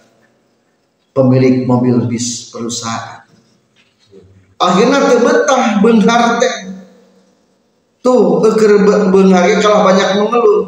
pemilik 1.19 1.67
mobil 1.67 2.07
bis 2.07 2.49
perusahaan. 2.55 3.27
Akhirnya 4.59 5.11
tebetah 5.11 5.83
benghar 5.83 6.39
teh. 6.39 6.55
Tuh 7.99 8.47
eker 8.47 8.87
benghar 9.11 9.45
kalau 9.59 9.83
banyak 9.83 10.09
mengeluh. 10.23 10.63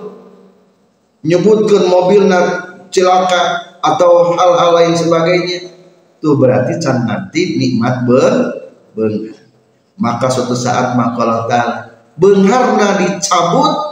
Nyebutkan 1.23 1.87
mobilnya 1.87 2.41
celaka 2.91 3.77
atau 3.79 4.35
hal-hal 4.35 4.71
lain 4.75 4.95
sebagainya. 4.99 5.59
Itu 6.21 6.37
berarti 6.37 6.77
can 6.83 7.09
nanti 7.09 7.57
nikmat 7.57 8.05
ber 8.05 8.60
benghar 8.97 9.41
maka 10.01 10.27
suatu 10.33 10.57
saat 10.57 10.97
makalah 10.97 11.45
ta'ala 11.45 11.79
benharna 12.17 13.01
dicabut 13.05 13.91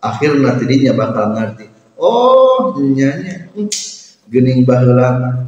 akhirnya 0.00 0.60
tidinya 0.60 0.92
bakal 0.92 1.32
ngerti. 1.32 1.66
Oh 1.96 2.76
nyanya 2.76 3.48
gening 4.28 4.68
baheula 4.68 5.44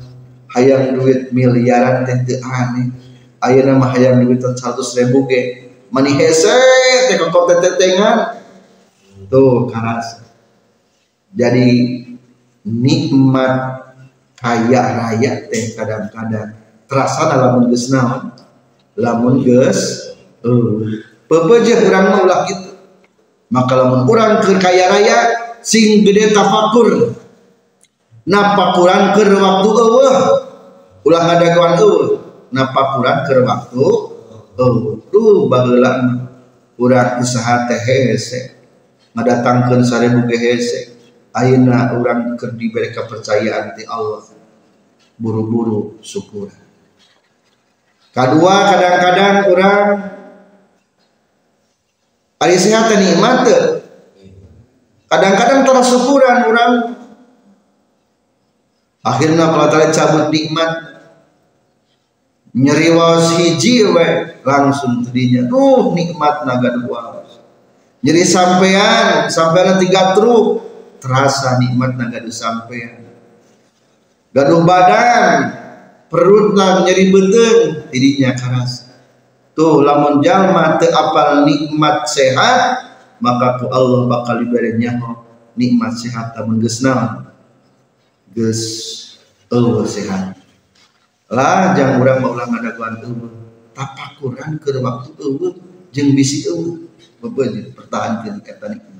hayang 0.56 0.96
duit 0.96 1.28
miliaran 1.30 2.08
teh 2.08 2.18
teu 2.24 2.40
aneh. 2.40 2.88
Ayeuna 3.38 3.78
mah 3.78 3.92
hayang 3.92 4.24
duit 4.24 4.40
100 4.40 4.56
ribu 5.04 5.28
ge. 5.28 5.70
Mani 5.92 6.16
hese 6.16 6.56
teh 7.12 7.16
kok 7.20 7.32
tetengan. 7.60 8.40
Tuh 9.28 9.68
karas. 9.68 10.24
Jadi 11.36 11.68
nikmat 12.64 13.84
kaya 14.40 14.82
raya 14.96 15.32
teh 15.52 15.76
kadang-kadang 15.76 16.56
terasa 16.88 17.28
dalam 17.28 17.68
geus 17.68 17.92
naon 17.92 18.32
lamun 18.98 19.46
geus 19.46 20.11
uh, 20.42 20.82
pepeje 21.30 21.78
urang 21.87 22.26
ulah 22.26 22.42
gitu 22.50 22.68
maka 23.48 23.72
lamun 23.78 24.04
urang 24.04 24.44
keur 24.44 24.61
kaya 24.61 24.92
raya 24.92 25.18
sing 25.64 26.04
gede 26.04 26.32
tafakur. 26.32 27.16
Napakuran 28.28 29.16
keur 29.16 29.40
waktu 29.40 29.68
eueuh? 29.72 30.16
Ulah 31.08 31.20
ngadaguan 31.24 31.80
eueuh. 31.80 32.08
Napakuran 32.52 33.24
keur 33.24 33.40
waktu 33.48 33.80
eueuh? 34.61 35.00
Duh 35.08 35.48
baheula 35.48 36.28
urang 36.76 37.24
usaha 37.24 37.64
teh 37.64 37.80
hese. 37.80 38.52
Ngadatangkeun 39.16 39.80
sarebu 39.80 40.28
ge 40.28 40.37
hese. 40.37 40.80
Aina 41.32 41.96
orang 41.96 42.37
keur 42.37 42.52
diberi 42.52 42.92
kepercayaan 42.92 43.72
di 43.72 43.88
Allah. 43.88 44.20
Buru-buru 45.16 45.98
syukur 46.04 46.52
kedua 48.18 48.54
kadang-kadang 48.74 49.35
orang 49.46 49.83
ari 52.42 52.59
sehat 52.59 52.90
nikmat 52.98 53.46
kadang-kadang 55.07 55.62
tersyukuran 55.62 56.50
orang 56.50 56.72
akhirnya 59.07 59.54
kalau 59.54 59.66
tadi 59.70 59.94
cabut 59.94 60.26
nikmat 60.35 60.70
nyeriwas 62.59 63.38
hiji 63.38 63.87
we 63.87 64.35
langsung 64.42 65.07
tadinya 65.07 65.46
duh 65.46 65.94
nikmat 65.94 66.42
naga 66.42 66.74
dua. 66.81 67.22
Nyeri 67.98 68.22
sampean 68.22 69.26
sampean 69.26 69.78
tiga 69.83 70.14
truk 70.14 70.62
terasa 70.98 71.59
nikmat 71.62 71.94
naga 71.94 72.22
sampean. 72.31 73.07
Gaduh 74.35 74.62
badan 74.62 75.67
perut 76.08 76.56
lah 76.56 76.84
nyeri 76.84 77.12
beten 77.12 77.56
tidinya 77.92 78.32
keras. 78.36 78.88
Tuh 79.52 79.84
lamun 79.84 80.24
jalma 80.24 80.80
teu 80.80 80.90
apal 80.92 81.44
nikmat 81.44 82.08
sehat 82.08 82.88
maka 83.18 83.58
ku 83.58 83.66
Allah 83.68 84.06
bakal 84.06 84.40
diberi 84.40 84.78
nyaho 84.78 85.24
nikmat 85.58 85.98
sehat 85.98 86.34
tamun 86.34 86.62
geus 86.62 86.80
naon 86.80 87.28
geus 88.32 88.62
eueuh 89.52 89.84
sehat. 89.84 90.36
Lah 91.28 91.76
jang 91.76 92.00
urang 92.00 92.24
maulang 92.24 92.48
ngadaguan 92.54 93.04
eueuh. 93.04 93.32
Tapakuran 93.74 94.58
keur 94.58 94.80
waktu 94.82 95.10
eueuh 95.20 95.54
jeung 95.92 96.14
bisi 96.16 96.48
eueuh. 96.48 96.88
Bebeujeuh 97.18 97.74
pertahankeun 97.74 98.46
eta 98.46 98.66
nikmat 98.70 98.97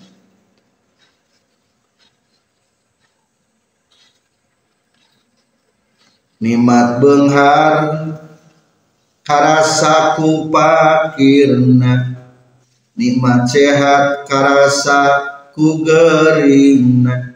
nikmat 6.38 7.03
benghar 7.03 7.77
karasa 9.22 10.14
ku 10.18 10.51
pakirna. 10.51 12.18
Nikmat 12.98 13.46
sehat 13.46 14.27
karasa 14.27 15.01
ku 15.55 15.87
gerina 15.87 17.29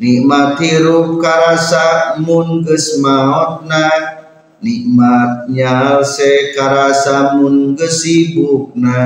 nikmat 0.00 0.56
hirup 0.56 1.20
karasa 1.20 2.16
mun 2.24 2.64
geus 2.64 2.96
maotna. 2.98 4.16
Nikmat 4.60 5.48
nyalse 5.48 6.56
karasa 6.56 7.36
mun 7.36 7.76
geus 7.76 8.00
sibukna. 8.00 8.96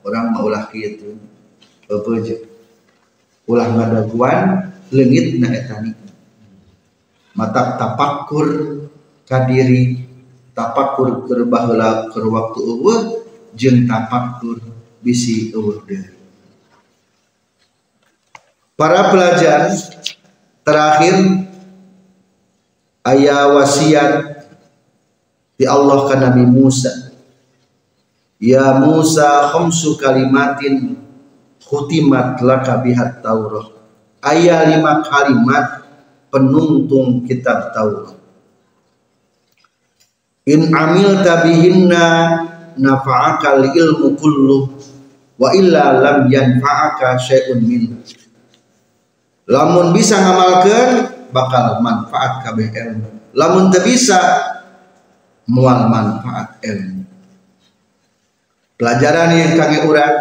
Orang 0.00 0.32
maulah 0.32 0.72
kitu 0.72 1.20
bebeuje 1.84 2.44
ulah 3.48 3.64
ngadaguan 3.72 4.72
leungitna 4.92 5.48
eta 5.52 5.80
nikmat 5.80 6.07
mata 7.38 7.78
tapakur 7.78 8.82
kadiri 9.22 10.02
tapakur 10.58 11.22
keur 11.22 11.46
baheula 11.46 12.10
keur 12.10 12.26
waktu 12.34 12.60
tafakur 13.86 14.58
bisi 14.98 15.54
eueuh 15.54 15.78
Para 18.74 19.10
pelajar 19.10 19.74
terakhir 20.62 21.46
ayat 23.02 23.50
wasiat 23.54 24.10
di 25.58 25.66
Allah 25.66 26.06
ke 26.06 26.14
Nabi 26.14 26.46
Musa. 26.46 27.10
Ya 28.38 28.78
Musa 28.78 29.50
khamsu 29.50 29.98
kalimatin 29.98 30.94
khutimat 31.58 32.38
laka 32.38 32.78
bihat 32.78 33.18
Taurat. 33.18 33.74
Ayat 34.22 34.70
lima 34.70 35.02
kalimat 35.02 35.87
penuntung 36.28 37.24
kitab 37.24 37.72
Taurat. 37.72 38.16
In 40.48 40.72
amil 40.72 41.20
tabihinna 41.20 42.04
nafa'aka 42.80 43.60
ilmu 43.68 44.16
kullu 44.16 44.72
wa 45.36 45.52
illa 45.52 45.92
lam 46.00 46.18
yanfa'aka 46.32 47.20
syai'un 47.20 47.60
min 47.60 48.00
lamun 49.48 49.92
bisa 49.92 50.20
ngamalkan 50.20 50.88
bakal 51.32 51.80
manfaat 51.84 52.44
kabeh 52.44 52.68
ilmu. 52.72 53.08
Lamun 53.36 53.68
teu 53.68 53.84
bisa 53.84 54.20
mual 55.48 55.88
manfaat 55.88 56.60
ilmu. 56.64 57.04
Pelajaran 58.78 59.34
yang 59.34 59.52
kangge 59.58 59.80
urang 59.84 60.16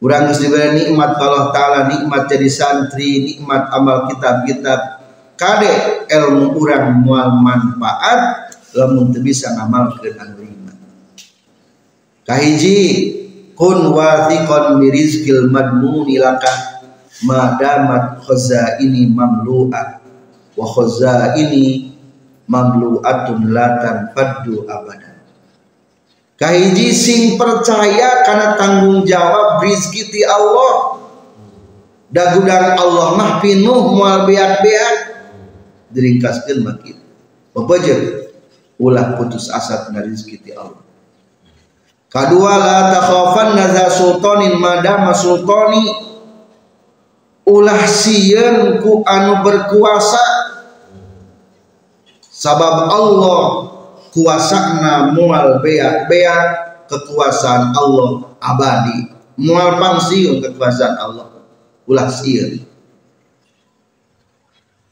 urang 0.00 0.22
geus 0.28 0.42
diberi 0.42 0.74
nikmat 0.74 1.16
Allah 1.20 1.52
taala 1.54 1.80
nikmat 1.86 2.26
jadi 2.26 2.48
santri 2.50 3.24
nikmat 3.24 3.70
amal 3.70 4.10
kitab-kitab 4.10 4.99
kade 5.40 6.04
ilmu 6.12 6.52
urang 6.60 7.00
mual 7.00 7.40
manfaat 7.40 8.52
lamun 8.76 9.08
teu 9.08 9.24
bisa 9.24 9.56
ngamalkeun 9.56 10.20
anu 10.20 10.44
kahiji 12.28 12.76
kun 13.56 13.96
wathiqan 13.96 14.76
birizqil 14.84 15.48
madmuni 15.48 16.20
laka 16.20 16.84
madamat 17.24 18.20
ini 18.84 19.08
mamlu'ah 19.08 20.00
wa 20.56 20.66
ini 21.36 21.96
mamlu'atun 22.50 23.54
latan 23.54 24.10
tanfaddu 24.10 24.66
abadan. 24.66 25.16
Kahiji 26.40 26.88
sing 26.90 27.36
percaya 27.36 28.24
karena 28.24 28.56
tanggung 28.56 29.04
jawab 29.04 29.60
rizki 29.60 30.08
ti 30.08 30.24
Allah 30.24 31.04
da 32.08 32.32
gudang 32.34 32.80
Allah 32.80 33.08
mah 33.14 33.32
pinuh 33.44 33.92
moal 33.92 34.24
beak-beak 34.24 34.89
diringkaskeun 35.90 36.62
mah 36.62 36.76
kitu 36.82 37.02
ulah 38.80 39.20
putus 39.20 39.52
asa 39.52 39.86
tina 39.86 40.00
rizki 40.00 40.40
ti 40.40 40.56
Allah. 40.56 40.80
Kedua 42.10 42.52
la 42.58 42.78
takhafan 42.90 43.54
naza 43.54 43.86
sultanin 43.92 44.56
madama 44.58 45.14
sultani. 45.14 46.10
Ulah 47.46 47.84
sieun 47.86 48.80
ku 48.82 49.04
anu 49.04 49.44
berkuasa. 49.44 50.24
Sabab 52.24 52.88
Allah 52.88 53.42
kuasana 54.16 55.12
mual 55.12 55.60
beak-beak 55.60 56.42
kekuasaan 56.88 57.76
Allah 57.76 58.32
abadi. 58.40 59.12
Mual 59.38 59.76
pangsiun 59.76 60.40
kekuasaan 60.40 60.96
Allah. 60.98 61.30
Ulah 61.84 62.08
sieun 62.10 62.64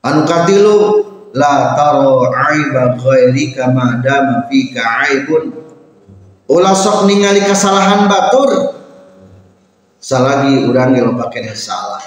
anu 0.09 0.25
katilu 0.25 1.05
la 1.37 1.77
taro 1.77 2.33
aiba 2.33 2.97
ghairika 2.97 3.69
madama 3.69 4.49
fika 4.49 4.81
aibun. 5.05 5.53
Ulah 6.49 6.73
sok 6.73 7.05
ningali 7.05 7.45
kesalahan 7.45 8.09
batur 8.09 8.73
salagi 10.01 10.65
urang 10.65 10.97
pakai 11.21 11.53
salah. 11.53 12.01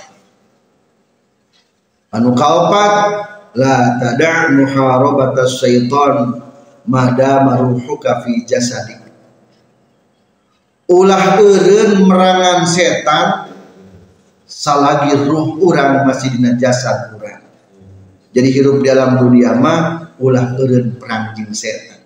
Anu 2.12 2.34
kaopat 2.34 2.94
la 3.54 4.02
tada' 4.02 4.58
muharabata 4.58 5.46
syaitan 5.46 6.42
madama 6.90 7.62
ruhuka 7.62 8.26
fi 8.26 8.42
jasadik. 8.50 8.98
Ulah 10.92 11.40
eureun 11.40 12.04
merangan 12.04 12.68
setan 12.68 13.48
salagi 14.44 15.16
ruh 15.24 15.56
urang 15.64 16.04
masih 16.04 16.36
dina 16.36 16.52
jasad 16.60 17.16
urang 17.16 17.51
jadi 18.32 18.48
hidup 18.48 18.80
dalam 18.80 19.20
dunia 19.20 19.60
mah 19.60 20.16
ulah 20.16 20.56
eureun 20.56 20.96
perang 20.96 21.36
jeung 21.36 21.52
setan. 21.52 22.00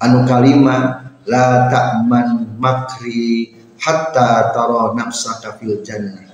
Anu 0.00 0.24
kalima 0.24 1.12
la 1.28 1.68
ta'man 1.68 2.56
makri 2.56 3.52
hatta 3.76 4.56
tara 4.56 4.96
nafsaka 4.96 5.60
fil 5.60 5.84
jannah. 5.84 6.32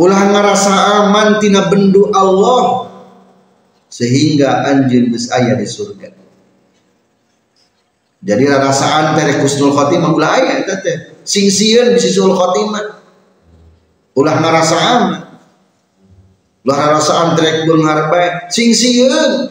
Ulah 0.00 0.32
ngerasa 0.32 0.72
aman 1.04 1.36
tina 1.44 1.68
bendu 1.68 2.08
Allah 2.16 2.88
sehingga 3.92 4.64
anjeun 4.72 5.12
geus 5.12 5.28
aya 5.28 5.52
di 5.52 5.68
surga. 5.68 6.08
Jadi 8.22 8.48
rasaan 8.48 9.12
teh 9.18 9.44
kusnul 9.44 9.76
khotimah 9.76 10.08
ulah 10.08 10.40
aya 10.40 10.64
eta 10.64 10.80
teh. 10.80 10.96
Sing 11.20 11.52
sieun 11.52 11.92
bisi 11.92 12.08
sul 12.08 12.32
khotimah. 12.32 13.04
Ulah 14.16 14.40
ngerasa 14.40 14.76
aman 14.80 15.31
ulah 16.62 16.98
rasaan 16.98 17.34
teh 17.34 17.66
beunghar 17.66 18.10
bae 18.10 18.50
sing 18.50 18.70
sieun 18.70 19.50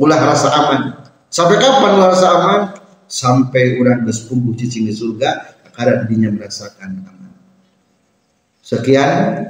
ulah 0.00 0.20
rasa 0.20 0.48
aman 0.50 1.02
Sampai 1.32 1.56
kapan 1.56 1.96
merasa 1.96 2.28
aman? 2.28 2.76
Sampai 3.08 3.80
orang 3.80 4.04
geus 4.04 4.28
puguh 4.28 4.52
cicing 4.52 4.84
di 4.84 4.92
surga 4.92 5.56
karena 5.72 6.04
dirinya 6.04 6.28
merasakan 6.28 7.08
aman. 7.08 7.32
Sekian 8.60 9.48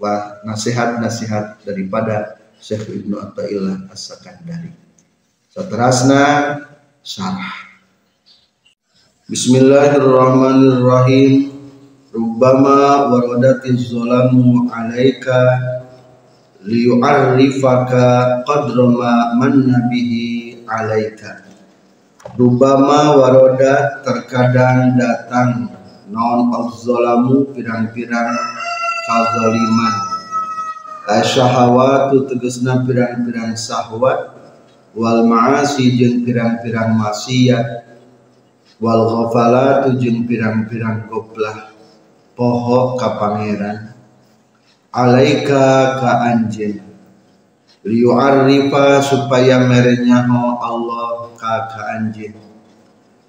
wah 0.00 0.40
nasihat-nasihat 0.48 1.68
daripada 1.68 2.40
Syekh 2.64 2.88
Ibnu 2.88 3.20
Athaillah 3.20 3.92
As-Sakandari. 3.92 4.72
Seterusnya 5.52 6.24
syarah. 7.04 7.68
Bismillahirrahmanirrahim. 9.28 11.57
Rubbama 12.08 13.12
waradatiz 13.12 13.92
zalamu 13.92 14.64
alaika 14.72 15.60
liyu'arrifaka 16.64 18.40
qadra 18.48 18.84
ma 18.88 19.36
manna 19.36 19.92
bihi 19.92 20.56
alaika. 20.64 21.44
Rubama 22.32 23.12
waroda 23.12 24.00
terkadang 24.00 24.96
datang 24.96 25.68
non 26.08 26.48
az-zalamu 26.48 27.52
pirang-pirang 27.52 28.32
kazaliman 29.04 29.96
asyahawatu 31.12 32.24
tegesna 32.24 32.88
pirang-pirang 32.88 33.52
sahwat 33.52 34.32
wal 34.96 35.28
ma'asi 35.28 35.92
jeung 35.92 36.24
pirang-pirang 36.24 36.96
maksiat 36.96 37.84
wal 38.80 39.04
ghafalatu 39.04 40.00
jeung 40.00 40.24
pirang-pirang 40.24 41.04
goblah 41.12 41.67
poho 42.38 42.94
ka 42.94 43.18
pangeran. 43.18 43.98
Alaika 44.94 45.98
ka 45.98 46.10
anjeun 46.30 46.78
liyu'arrifa 47.82 49.02
supaya 49.02 49.66
merenyaho 49.66 50.62
Allah 50.62 51.34
ka 51.34 51.66
ka 51.66 51.98
anjeun 51.98 52.38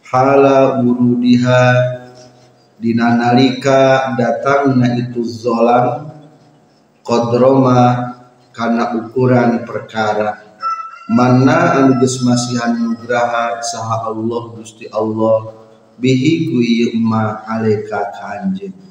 hala 0.06 0.78
urudiha 0.86 1.62
dinanalika 2.78 4.14
datangna 4.14 4.94
itu 5.02 5.26
zolam 5.26 6.14
kodroma 7.02 8.14
karena 8.54 8.94
ukuran 8.94 9.66
perkara. 9.66 10.46
Mana 11.10 11.82
anu 11.82 11.98
geus 11.98 12.22
masihan 12.22 12.78
nugraha 12.78 13.58
saha 13.66 14.14
Allah 14.14 14.42
Gusti 14.54 14.86
Allah 14.94 15.58
bihi 15.98 16.54
ku 16.54 16.62
ma 17.02 17.42
alaika 17.50 18.14
kanjeng 18.14 18.89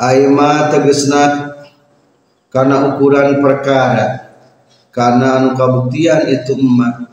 aima 0.00 0.72
tegesna 0.72 1.52
karena 2.48 2.96
ukuran 2.96 3.44
perkara. 3.44 4.32
Karena 4.90 5.38
anu 5.38 5.54
kabuktian 5.54 6.26
itu 6.26 6.58
emak 6.58 7.06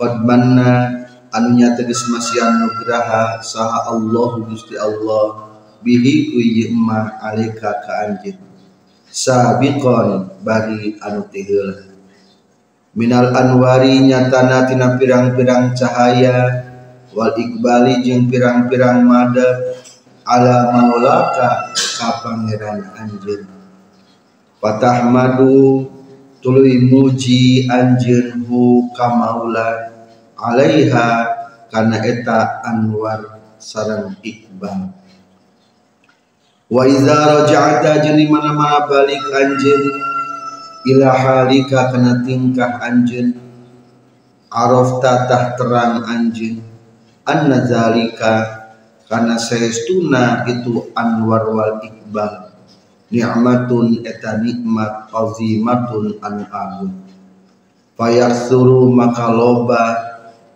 qad 0.00 0.24
manna 0.24 1.04
anu 1.28 1.58
nyata 1.58 1.84
geus 1.84 2.08
masihan 2.08 2.56
nugraha 2.62 3.42
saha 3.44 3.90
Allah 3.90 4.30
Gusti 4.46 4.78
Allah. 4.78 5.50
Bihi 5.84 6.32
ku 6.32 6.38
ma 6.74 7.20
alaika 7.22 7.84
kanjeng 7.84 8.40
sabiqon 9.06 10.40
bari 10.42 10.98
anu 10.98 11.22
tiheula 11.30 11.86
minal 12.98 13.30
anwari 13.30 14.02
nyatana 14.02 14.66
tina 14.66 14.96
pirang-pirang 14.96 15.76
cahaya. 15.76 16.64
Wal 17.08 17.32
iqbali 17.40 18.04
jeung 18.04 18.28
pirang-pirang 18.28 19.00
madab 19.00 19.80
ala 20.28 20.68
maulaka 20.76 21.72
ka 21.72 22.08
pangeran 22.20 22.84
anjeun 23.00 23.48
patahmadu 24.60 25.88
tuluy 26.44 26.84
muji 26.84 27.64
anjeun 27.64 28.44
hu 28.44 28.92
ka 28.92 29.08
maula 29.08 29.88
alaiha 30.36 31.08
kana 31.72 32.04
eta 32.04 32.60
anwar 32.60 33.40
sareng 33.56 34.20
iqbal. 34.20 34.94
Wa 36.68 36.84
iza 36.84 37.16
raja'ata 37.32 38.04
jeung 38.04 38.20
mana-mana 38.28 38.84
balik 38.84 39.24
anjeun 39.32 39.82
ila 40.92 41.08
halika 41.16 41.88
kana 41.88 42.20
tingkah 42.20 42.84
anjeun 42.84 43.32
arafta 44.52 45.24
tah 45.24 45.44
terang 45.56 46.04
anjeun 46.04 46.60
anna 47.24 47.64
zalika 47.64 48.57
kana 49.08 49.40
saestuna 49.40 50.44
itu 50.46 50.92
anwar 50.92 51.48
wal 51.50 51.80
iqbal. 51.82 52.48
Ni'matun 53.08 54.04
eta 54.04 54.36
nikmat 54.36 55.08
azimatun 55.08 56.20
anu 56.20 56.44
agung 56.52 56.92
fayaksuru 57.98 58.94
maka 58.94 59.32
loba 59.34 59.84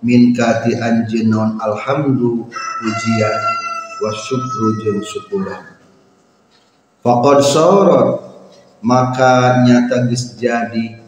min 0.04 0.36
kati 0.36 0.78
anjeun 0.78 1.32
non 1.32 1.50
alhamdu 1.58 2.46
pujian 2.52 3.40
wa 3.98 4.10
syukru 4.14 4.78
jeung 4.84 5.02
syukuran 5.02 5.64
Fakad 7.02 7.40
sorot 7.42 8.20
maka 8.84 9.64
nyata 9.66 10.06
geus 10.06 10.38
jadi 10.38 11.00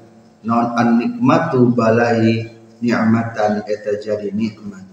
non 0.43 0.75
an 0.75 0.99
nikmatu 0.99 1.71
balai 1.71 2.51
ni'matan 2.83 3.63
eta 3.69 4.01
jadi 4.03 4.33
nikmat. 4.35 4.84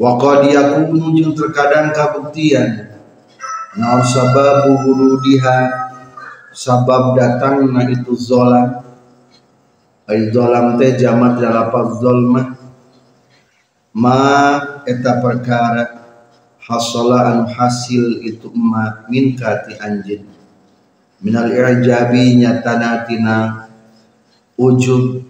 Wa 0.00 0.16
qad 0.16 0.48
yakunu 0.48 1.12
jeung 1.12 1.36
terkadang 1.36 1.92
kabuktian. 1.92 2.88
Non 3.76 4.00
sababu 4.00 4.80
hurudiha 4.80 5.68
sabab 6.56 7.20
datangna 7.20 7.84
itu 7.92 8.16
zolam. 8.16 8.80
Ay 10.08 10.32
zolam 10.32 10.80
teh 10.80 10.96
jamat 10.96 11.36
lafaz 11.44 12.00
zolmah. 12.00 12.56
Ma 13.92 14.56
eta 14.88 15.20
perkara 15.20 16.00
hasala 16.64 17.34
anu 17.34 17.44
hasil 17.50 18.22
itu 18.22 18.48
ma 18.54 19.04
min 19.10 19.34
kati 19.34 19.74
anjeun 19.82 20.22
minal 21.18 21.50
i'jabi 21.50 22.38
nyatana 22.38 23.02
tina 23.04 23.66
ujub 24.54 25.26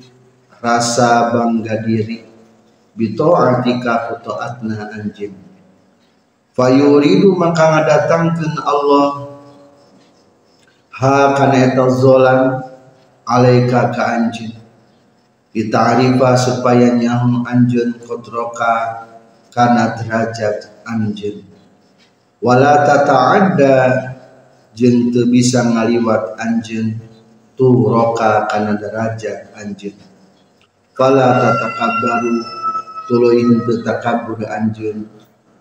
rasa 0.60 1.32
bangga 1.32 1.80
diri 1.82 2.29
bita'atika 3.00 4.12
kutaatna 4.12 4.92
anjeun 4.92 5.32
fayuridu 6.52 7.32
maka 7.32 7.80
ngadatangkeun 7.80 8.54
Allah 8.60 9.08
ha 11.00 11.32
kana 11.32 11.72
eta 11.72 11.88
zolam 11.88 12.60
alaika 13.24 13.88
ka 13.96 14.20
anjeun 14.20 14.52
ditarifa 15.56 16.36
supaya 16.36 16.92
nyaho 16.92 17.40
anjeun 17.48 17.96
kodroka 18.04 19.08
kana 19.48 19.96
derajat 19.96 20.84
anjeun 20.84 21.40
wala 22.44 22.84
tata'adda 22.84 23.76
jeung 24.76 25.08
teu 25.08 25.24
bisa 25.32 25.64
ngaliwat 25.64 26.36
anjeun 26.36 27.00
tu 27.56 27.66
roka 27.88 28.44
kana 28.52 28.76
derajat 28.76 29.56
anjeun 29.56 29.96
fala 30.92 31.40
tatakabbaru 31.40 32.59
tuluy 33.10 33.42
teu 33.66 33.82
takabbur 33.82 34.38
anjeun 34.46 35.10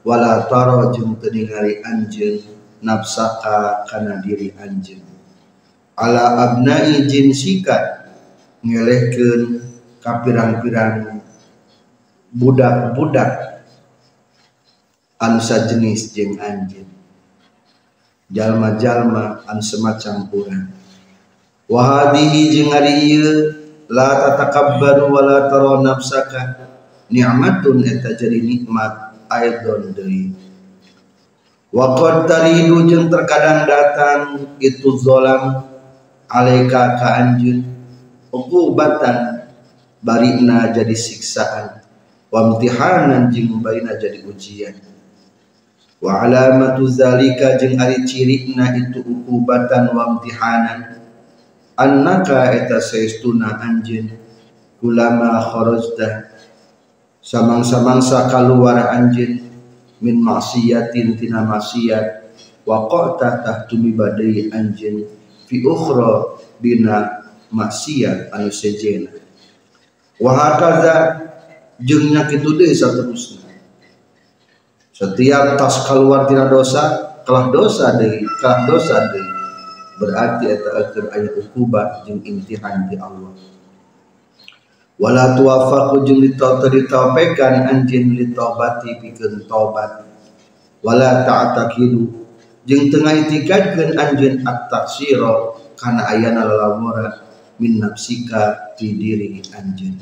wala 0.05 0.45
tara 0.45 0.93
jeung 0.93 1.17
teu 1.17 1.33
ningali 1.33 1.81
anjeun 1.81 2.45
nafsaka 2.85 3.89
kana 3.89 4.21
diri 4.21 4.53
anjeun 4.53 5.01
ala 5.97 6.45
abnai 6.45 7.09
jinsika 7.09 8.05
ngelehkeun 8.61 9.65
kapirang-pirang 9.97 11.25
budak-budak. 12.29 13.49
Anu 15.19 15.43
sajenis 15.43 16.15
jeung 16.15 16.39
anjeun 16.39 16.87
jalma-jalma 18.31 19.43
anu 19.43 19.59
semacam 19.59 20.31
urang 20.31 20.71
wa 21.67 21.81
hadhihi 21.83 22.47
jeung 22.53 22.71
ari 22.71 22.93
ieu 23.09 23.51
la 23.91 24.15
tatakabbaru 24.15 25.11
wa 25.11 25.19
la 25.19 25.51
tara 25.51 25.83
nafsaka 25.83 26.41
ni'matun 27.09 27.85
eta 27.85 28.13
jadi 28.15 28.39
nikmat 28.41 29.17
aidon 29.29 29.93
deui 29.93 30.33
wa 31.73 31.93
qad 31.97 32.29
taridu 32.29 32.85
jeung 32.89 33.09
terkadang 33.09 33.69
datang 33.69 34.21
itu 34.57 34.89
zolam 34.97 35.65
alaika 36.29 36.97
ka 36.97 37.09
anjeun 37.25 37.65
uqubatan 38.29 39.49
barina 40.01 40.69
jadi 40.69 40.93
siksaan 40.93 41.81
wa 42.29 42.39
imtihanan 42.53 43.33
jeung 43.33 43.59
barina 43.59 43.97
jadi 43.97 44.21
ujian. 44.23 44.77
Wa 45.99 46.23
alamatu 46.23 46.87
zalika 46.87 47.59
jeung 47.59 47.75
ari 47.75 48.07
cirina 48.07 48.71
itu 48.71 49.03
ukubatan 49.03 49.91
wa 49.91 50.15
imtihanan 50.15 51.03
annaka 51.75 52.55
eta 52.55 52.79
saestuna 52.79 53.59
anjeun 53.59 54.15
kulama 54.79 55.43
kharajta 55.43 56.28
samang-samangsa 57.29 58.25
kaluar 58.33 58.89
anjeun 58.89 59.45
min 60.01 60.17
maksiatin 60.17 61.13
tina 61.13 61.45
maksiat. 61.45 62.33
Wa 62.65 62.89
qata 62.89 63.45
tahtumi 63.45 63.93
badai 63.93 64.49
anjeun 64.49 65.05
fi 65.45 65.61
ukhra 65.61 66.41
dina 66.57 67.29
maksiat 67.53 68.33
anu 68.33 68.49
sejena. 68.49 69.13
Wa 70.17 70.33
hakaza 70.33 70.95
jeung 71.77 72.09
nya 72.09 72.25
kitu 72.25 72.57
deui 72.57 72.73
saterusna. 72.73 73.45
Setiap 74.89 75.55
tas 75.55 75.85
keluar 75.85 76.25
tina 76.25 76.49
dosa 76.49 77.13
kelah 77.29 77.53
dosa 77.53 77.93
deui 78.01 78.25
kelah 78.41 78.65
dosa 78.65 79.05
deui 79.13 79.29
berarti 79.99 80.45
eta 80.47 80.69
akhir 80.79 81.03
ayat 81.11 81.33
ukubah 81.35 82.07
jeung 82.07 82.23
imtihan 82.23 82.87
di 82.87 82.95
Allah 82.95 83.35
wala 84.99 85.39
tuwafaqu 85.39 86.03
jeung 86.03 86.19
ditaupekan 86.19 87.71
anjeun 87.71 88.19
litobati 88.19 88.99
pikeun 88.99 89.47
tobat. 89.47 90.03
Wala 90.83 91.23
ta'taqidu 91.23 92.03
jeung 92.67 92.91
tengah 92.91 93.15
itikadkeun 93.25 93.95
anjeun 93.95 94.43
at-taksira 94.43 95.55
kana 95.79 96.11
ayana 96.11 96.43
lalamura 96.43 97.23
min 97.63 97.79
nafsika 97.79 98.75
ti 98.75 98.99
diri 98.99 99.39
anjeun. 99.55 99.95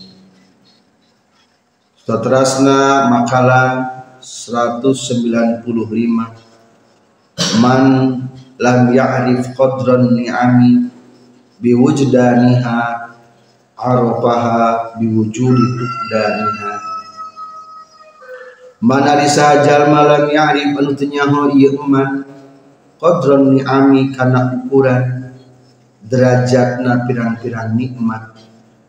Seterusna 2.02 3.06
makalah 3.14 4.02
195 4.18 5.62
Man 7.62 7.84
lam 8.58 8.80
ya'rif 8.90 9.54
qadran 9.54 10.18
ni'ami 10.18 10.90
biwujdaniha 11.62 13.07
arafaha 13.78 14.98
biwujudi 14.98 15.66
tuqdaniha 15.78 16.72
Mana 18.78 19.18
risajal 19.18 19.90
malam 19.90 20.30
ya'rif 20.30 20.78
anu 20.78 20.94
tenyaho 20.94 21.50
ieu 21.58 21.82
eman 21.82 22.26
qadran 23.02 23.58
ni'ami 23.58 24.14
kana 24.14 24.54
ukuran. 24.54 25.34
Derajatna 26.06 27.10
pirang-pirang 27.10 27.74
nikmat. 27.74 28.38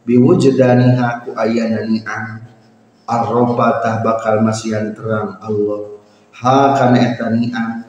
Biwujdaniha 0.05 1.25
ku 1.25 1.33
ayana 1.33 1.89
ni'am. 1.89 2.45
Arroba 3.09 3.81
tah 3.81 4.05
bakal 4.05 4.45
masihan 4.45 4.93
terang 4.93 5.41
Allah. 5.41 6.05
Ha 6.37 6.77
kana 6.77 7.09
eta 7.09 7.33
ni'am. 7.33 7.89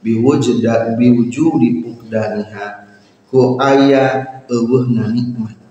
Biwujda 0.00 0.96
biwujudi 0.96 1.84
pukdaniha 1.84 2.88
ku 3.28 3.60
aya 3.60 4.44
eueuhna 4.48 5.12
nikmat 5.12 5.63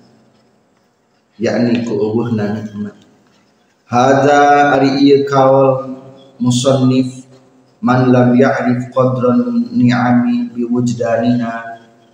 yakni 1.44 1.84
ku 1.84 2.00
eueuhna 2.00 2.56
nikmat 2.56 2.96
hada 3.92 4.72
ari 4.80 5.04
ieu 5.04 5.28
kaul 5.28 5.92
musannif 6.40 7.28
man 7.84 8.16
lam 8.16 8.32
ya'rif 8.32 8.88
qadran 8.96 9.68
ni'ami 9.76 10.56
biwujdaniha 10.56 11.54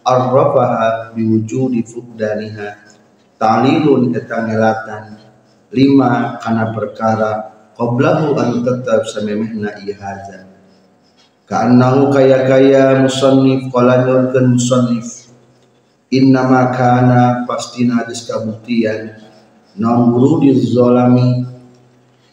arrafaha 0.01 1.13
biwujudi 1.13 1.85
fukdaniha 1.85 2.89
ta'lilun 3.37 4.09
eta 4.17 4.49
ngelatan 4.49 5.21
lima 5.69 6.41
kana 6.41 6.73
perkara 6.73 7.53
qablahu 7.77 8.33
an 8.33 8.65
tetap 8.65 9.05
samemehna 9.05 9.77
ieu 9.85 9.93
haza. 9.93 10.49
Ka'annahu 11.49 12.13
kaya-kaya 12.13 13.01
musannif 13.01 13.69
qala 13.73 14.05
nurkeun 14.05 14.57
musannif 14.57 15.18
innama 16.09 16.73
kana 16.73 17.45
pastina 17.45 18.05
geus 18.05 18.25
kabuktian 18.25 19.13
non 19.77 20.13
wurudi 20.13 20.57
zolami 20.57 21.45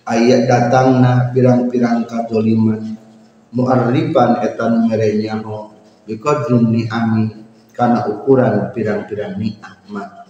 ayat 0.09 0.49
datangna 0.49 1.31
pirang-pirang 1.31 2.09
kadoliman. 2.09 2.97
Muarrifan 3.57 4.45
eta 4.45 4.69
nu 4.69 4.85
merenyaho 4.91 5.73
biqadrin 6.05 6.71
ni'ami 6.71 7.25
kana 7.73 8.05
ukuran 8.05 8.73
pirang-pirang 8.73 9.37
nikmat 9.41 10.27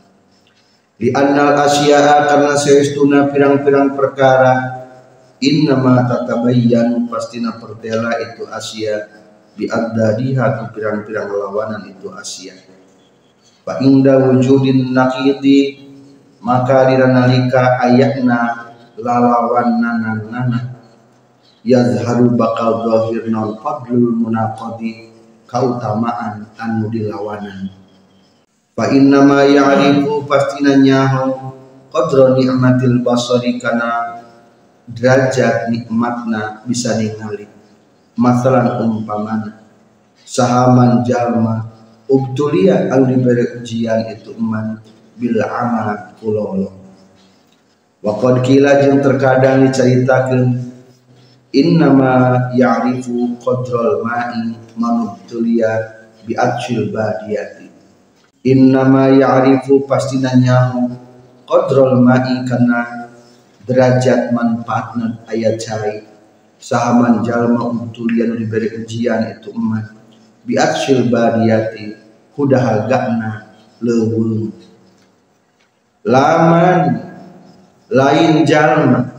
di 0.96 1.12
annal 1.12 1.52
asya'a 1.60 2.24
karena 2.24 2.54
seistuna 2.56 3.28
pirang-pirang 3.28 3.92
perkara 3.92 4.54
innama 5.44 6.08
tatabayyan 6.08 7.04
pastina 7.12 7.60
pertela 7.60 8.16
itu 8.16 8.48
asya 8.48 9.04
bi 9.52 9.68
addadiha 9.68 10.72
pirang-pirang 10.72 11.28
lawanan 11.28 11.84
itu 11.92 12.08
asya 12.08 12.56
fa 13.66 13.82
inda 13.82 14.22
wujudin 14.22 14.94
naqidi 14.94 15.90
maka 16.38 16.86
diranalika 16.86 17.82
ayatna 17.82 18.70
lalawan 18.94 19.82
nanan 19.82 20.30
nana 20.30 20.60
yazharu 21.66 22.38
bakal 22.38 22.86
zahir 22.86 23.26
non 23.26 23.58
fadlul 23.58 24.14
munaqadi 24.14 25.10
kautamaan 25.50 26.46
anu 26.54 26.86
dilawanan. 26.94 27.74
Fa 28.78 28.86
inna 28.94 29.26
ma 29.26 29.42
ya'rifu 29.42 30.22
pastina 30.30 30.78
nyaho 30.78 31.54
qadra 31.90 32.38
ni'matil 32.38 33.02
basari 33.02 33.58
kana 33.58 34.22
derajat 34.86 35.74
nikmatna 35.74 36.62
bisa 36.62 36.94
ningali. 36.94 37.50
Masalan 38.14 38.78
umpamana 38.80 39.66
sahaman 40.22 41.02
jalma 41.02 41.75
ubtulia 42.06 42.90
anu 42.90 43.10
diberi 43.10 43.58
ujian 43.58 44.10
itu 44.10 44.34
eman 44.34 44.78
bil 45.18 45.38
amal 45.42 46.14
kulolo 46.18 46.70
wa 48.02 48.12
qad 48.22 48.46
kila 48.46 48.82
jeung 48.82 49.02
terkadang 49.02 49.66
diceritakeun 49.66 50.66
innama 51.56 52.52
ya'rifu 52.52 53.40
qadral 53.40 54.04
ma'i 54.04 54.52
manubtulia 54.76 55.96
bi 56.28 56.36
atshil 56.36 56.92
badiyati. 56.92 57.70
Innama 58.46 59.08
ya'rifu 59.10 59.88
pasti 59.88 60.20
nanyahu 60.20 60.92
qadrul 61.48 61.98
ma'i 62.04 62.44
kana 62.44 63.10
derajat 63.64 64.30
manfaatna 64.36 65.26
ayat 65.26 65.56
cai 65.58 66.04
sahaman 66.60 67.24
jalma 67.26 67.72
utulian 67.72 68.36
diberi 68.36 68.70
ujian 68.76 69.26
itu 69.32 69.50
emat 69.50 69.95
biatsil 70.46 71.10
bariyati 71.10 71.98
kudah 72.38 72.86
gakna 72.86 73.50
leuweung 73.82 74.54
laman 76.06 77.02
lain 77.90 78.46
jalma 78.46 79.10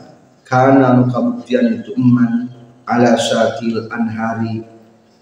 kana 0.48 0.96
nu 0.96 1.12
kabuktian 1.12 1.84
itu 1.84 1.92
eman 2.00 2.48
ala 2.88 3.20
syakil 3.20 3.92
anhari. 3.92 4.64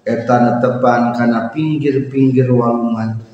Etana 0.05 0.61
tepan 0.61 1.17
kana 1.17 1.49
pinggir-pinggir 1.49 2.45
walungan 2.53 3.25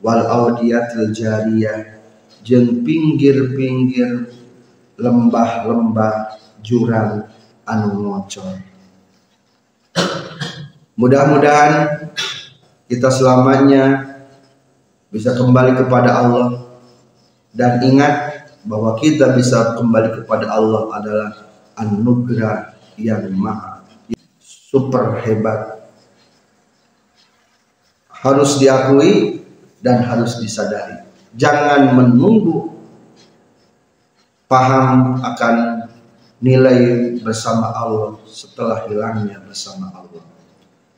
wal 0.00 0.24
audiyatil 0.24 1.12
jariyah. 1.12 2.00
Jeung 2.40 2.80
pinggir-pinggir 2.80 4.32
lembah-lembah 4.96 6.40
jurang 6.64 7.28
anu 7.68 8.00
ngocor 8.00 8.56
mudah-mudahan 10.96 12.08
kita 12.90 13.12
selamanya 13.12 14.16
bisa 15.12 15.36
kembali 15.36 15.76
kepada 15.76 16.24
Allah 16.24 16.66
dan 17.54 17.80
ingat 17.84 18.14
bahwa 18.66 18.98
kita 18.98 19.32
bisa 19.36 19.78
kembali 19.78 20.22
kepada 20.22 20.50
Allah 20.50 20.90
adalah 20.96 21.30
anugerah 21.78 22.74
yang 22.98 23.30
maha 23.36 23.76
super 24.76 25.22
hebat 25.22 25.88
harus 28.10 28.58
diakui 28.58 29.46
dan 29.80 30.02
harus 30.02 30.36
disadari. 30.42 31.00
Jangan 31.36 31.94
menunggu 31.94 32.74
paham 34.50 35.20
akan 35.22 35.86
nilai 36.42 37.12
bersama 37.22 37.70
Allah 37.70 38.18
setelah 38.26 38.84
hilangnya 38.90 39.38
bersama 39.46 39.92
Allah. 39.94 40.35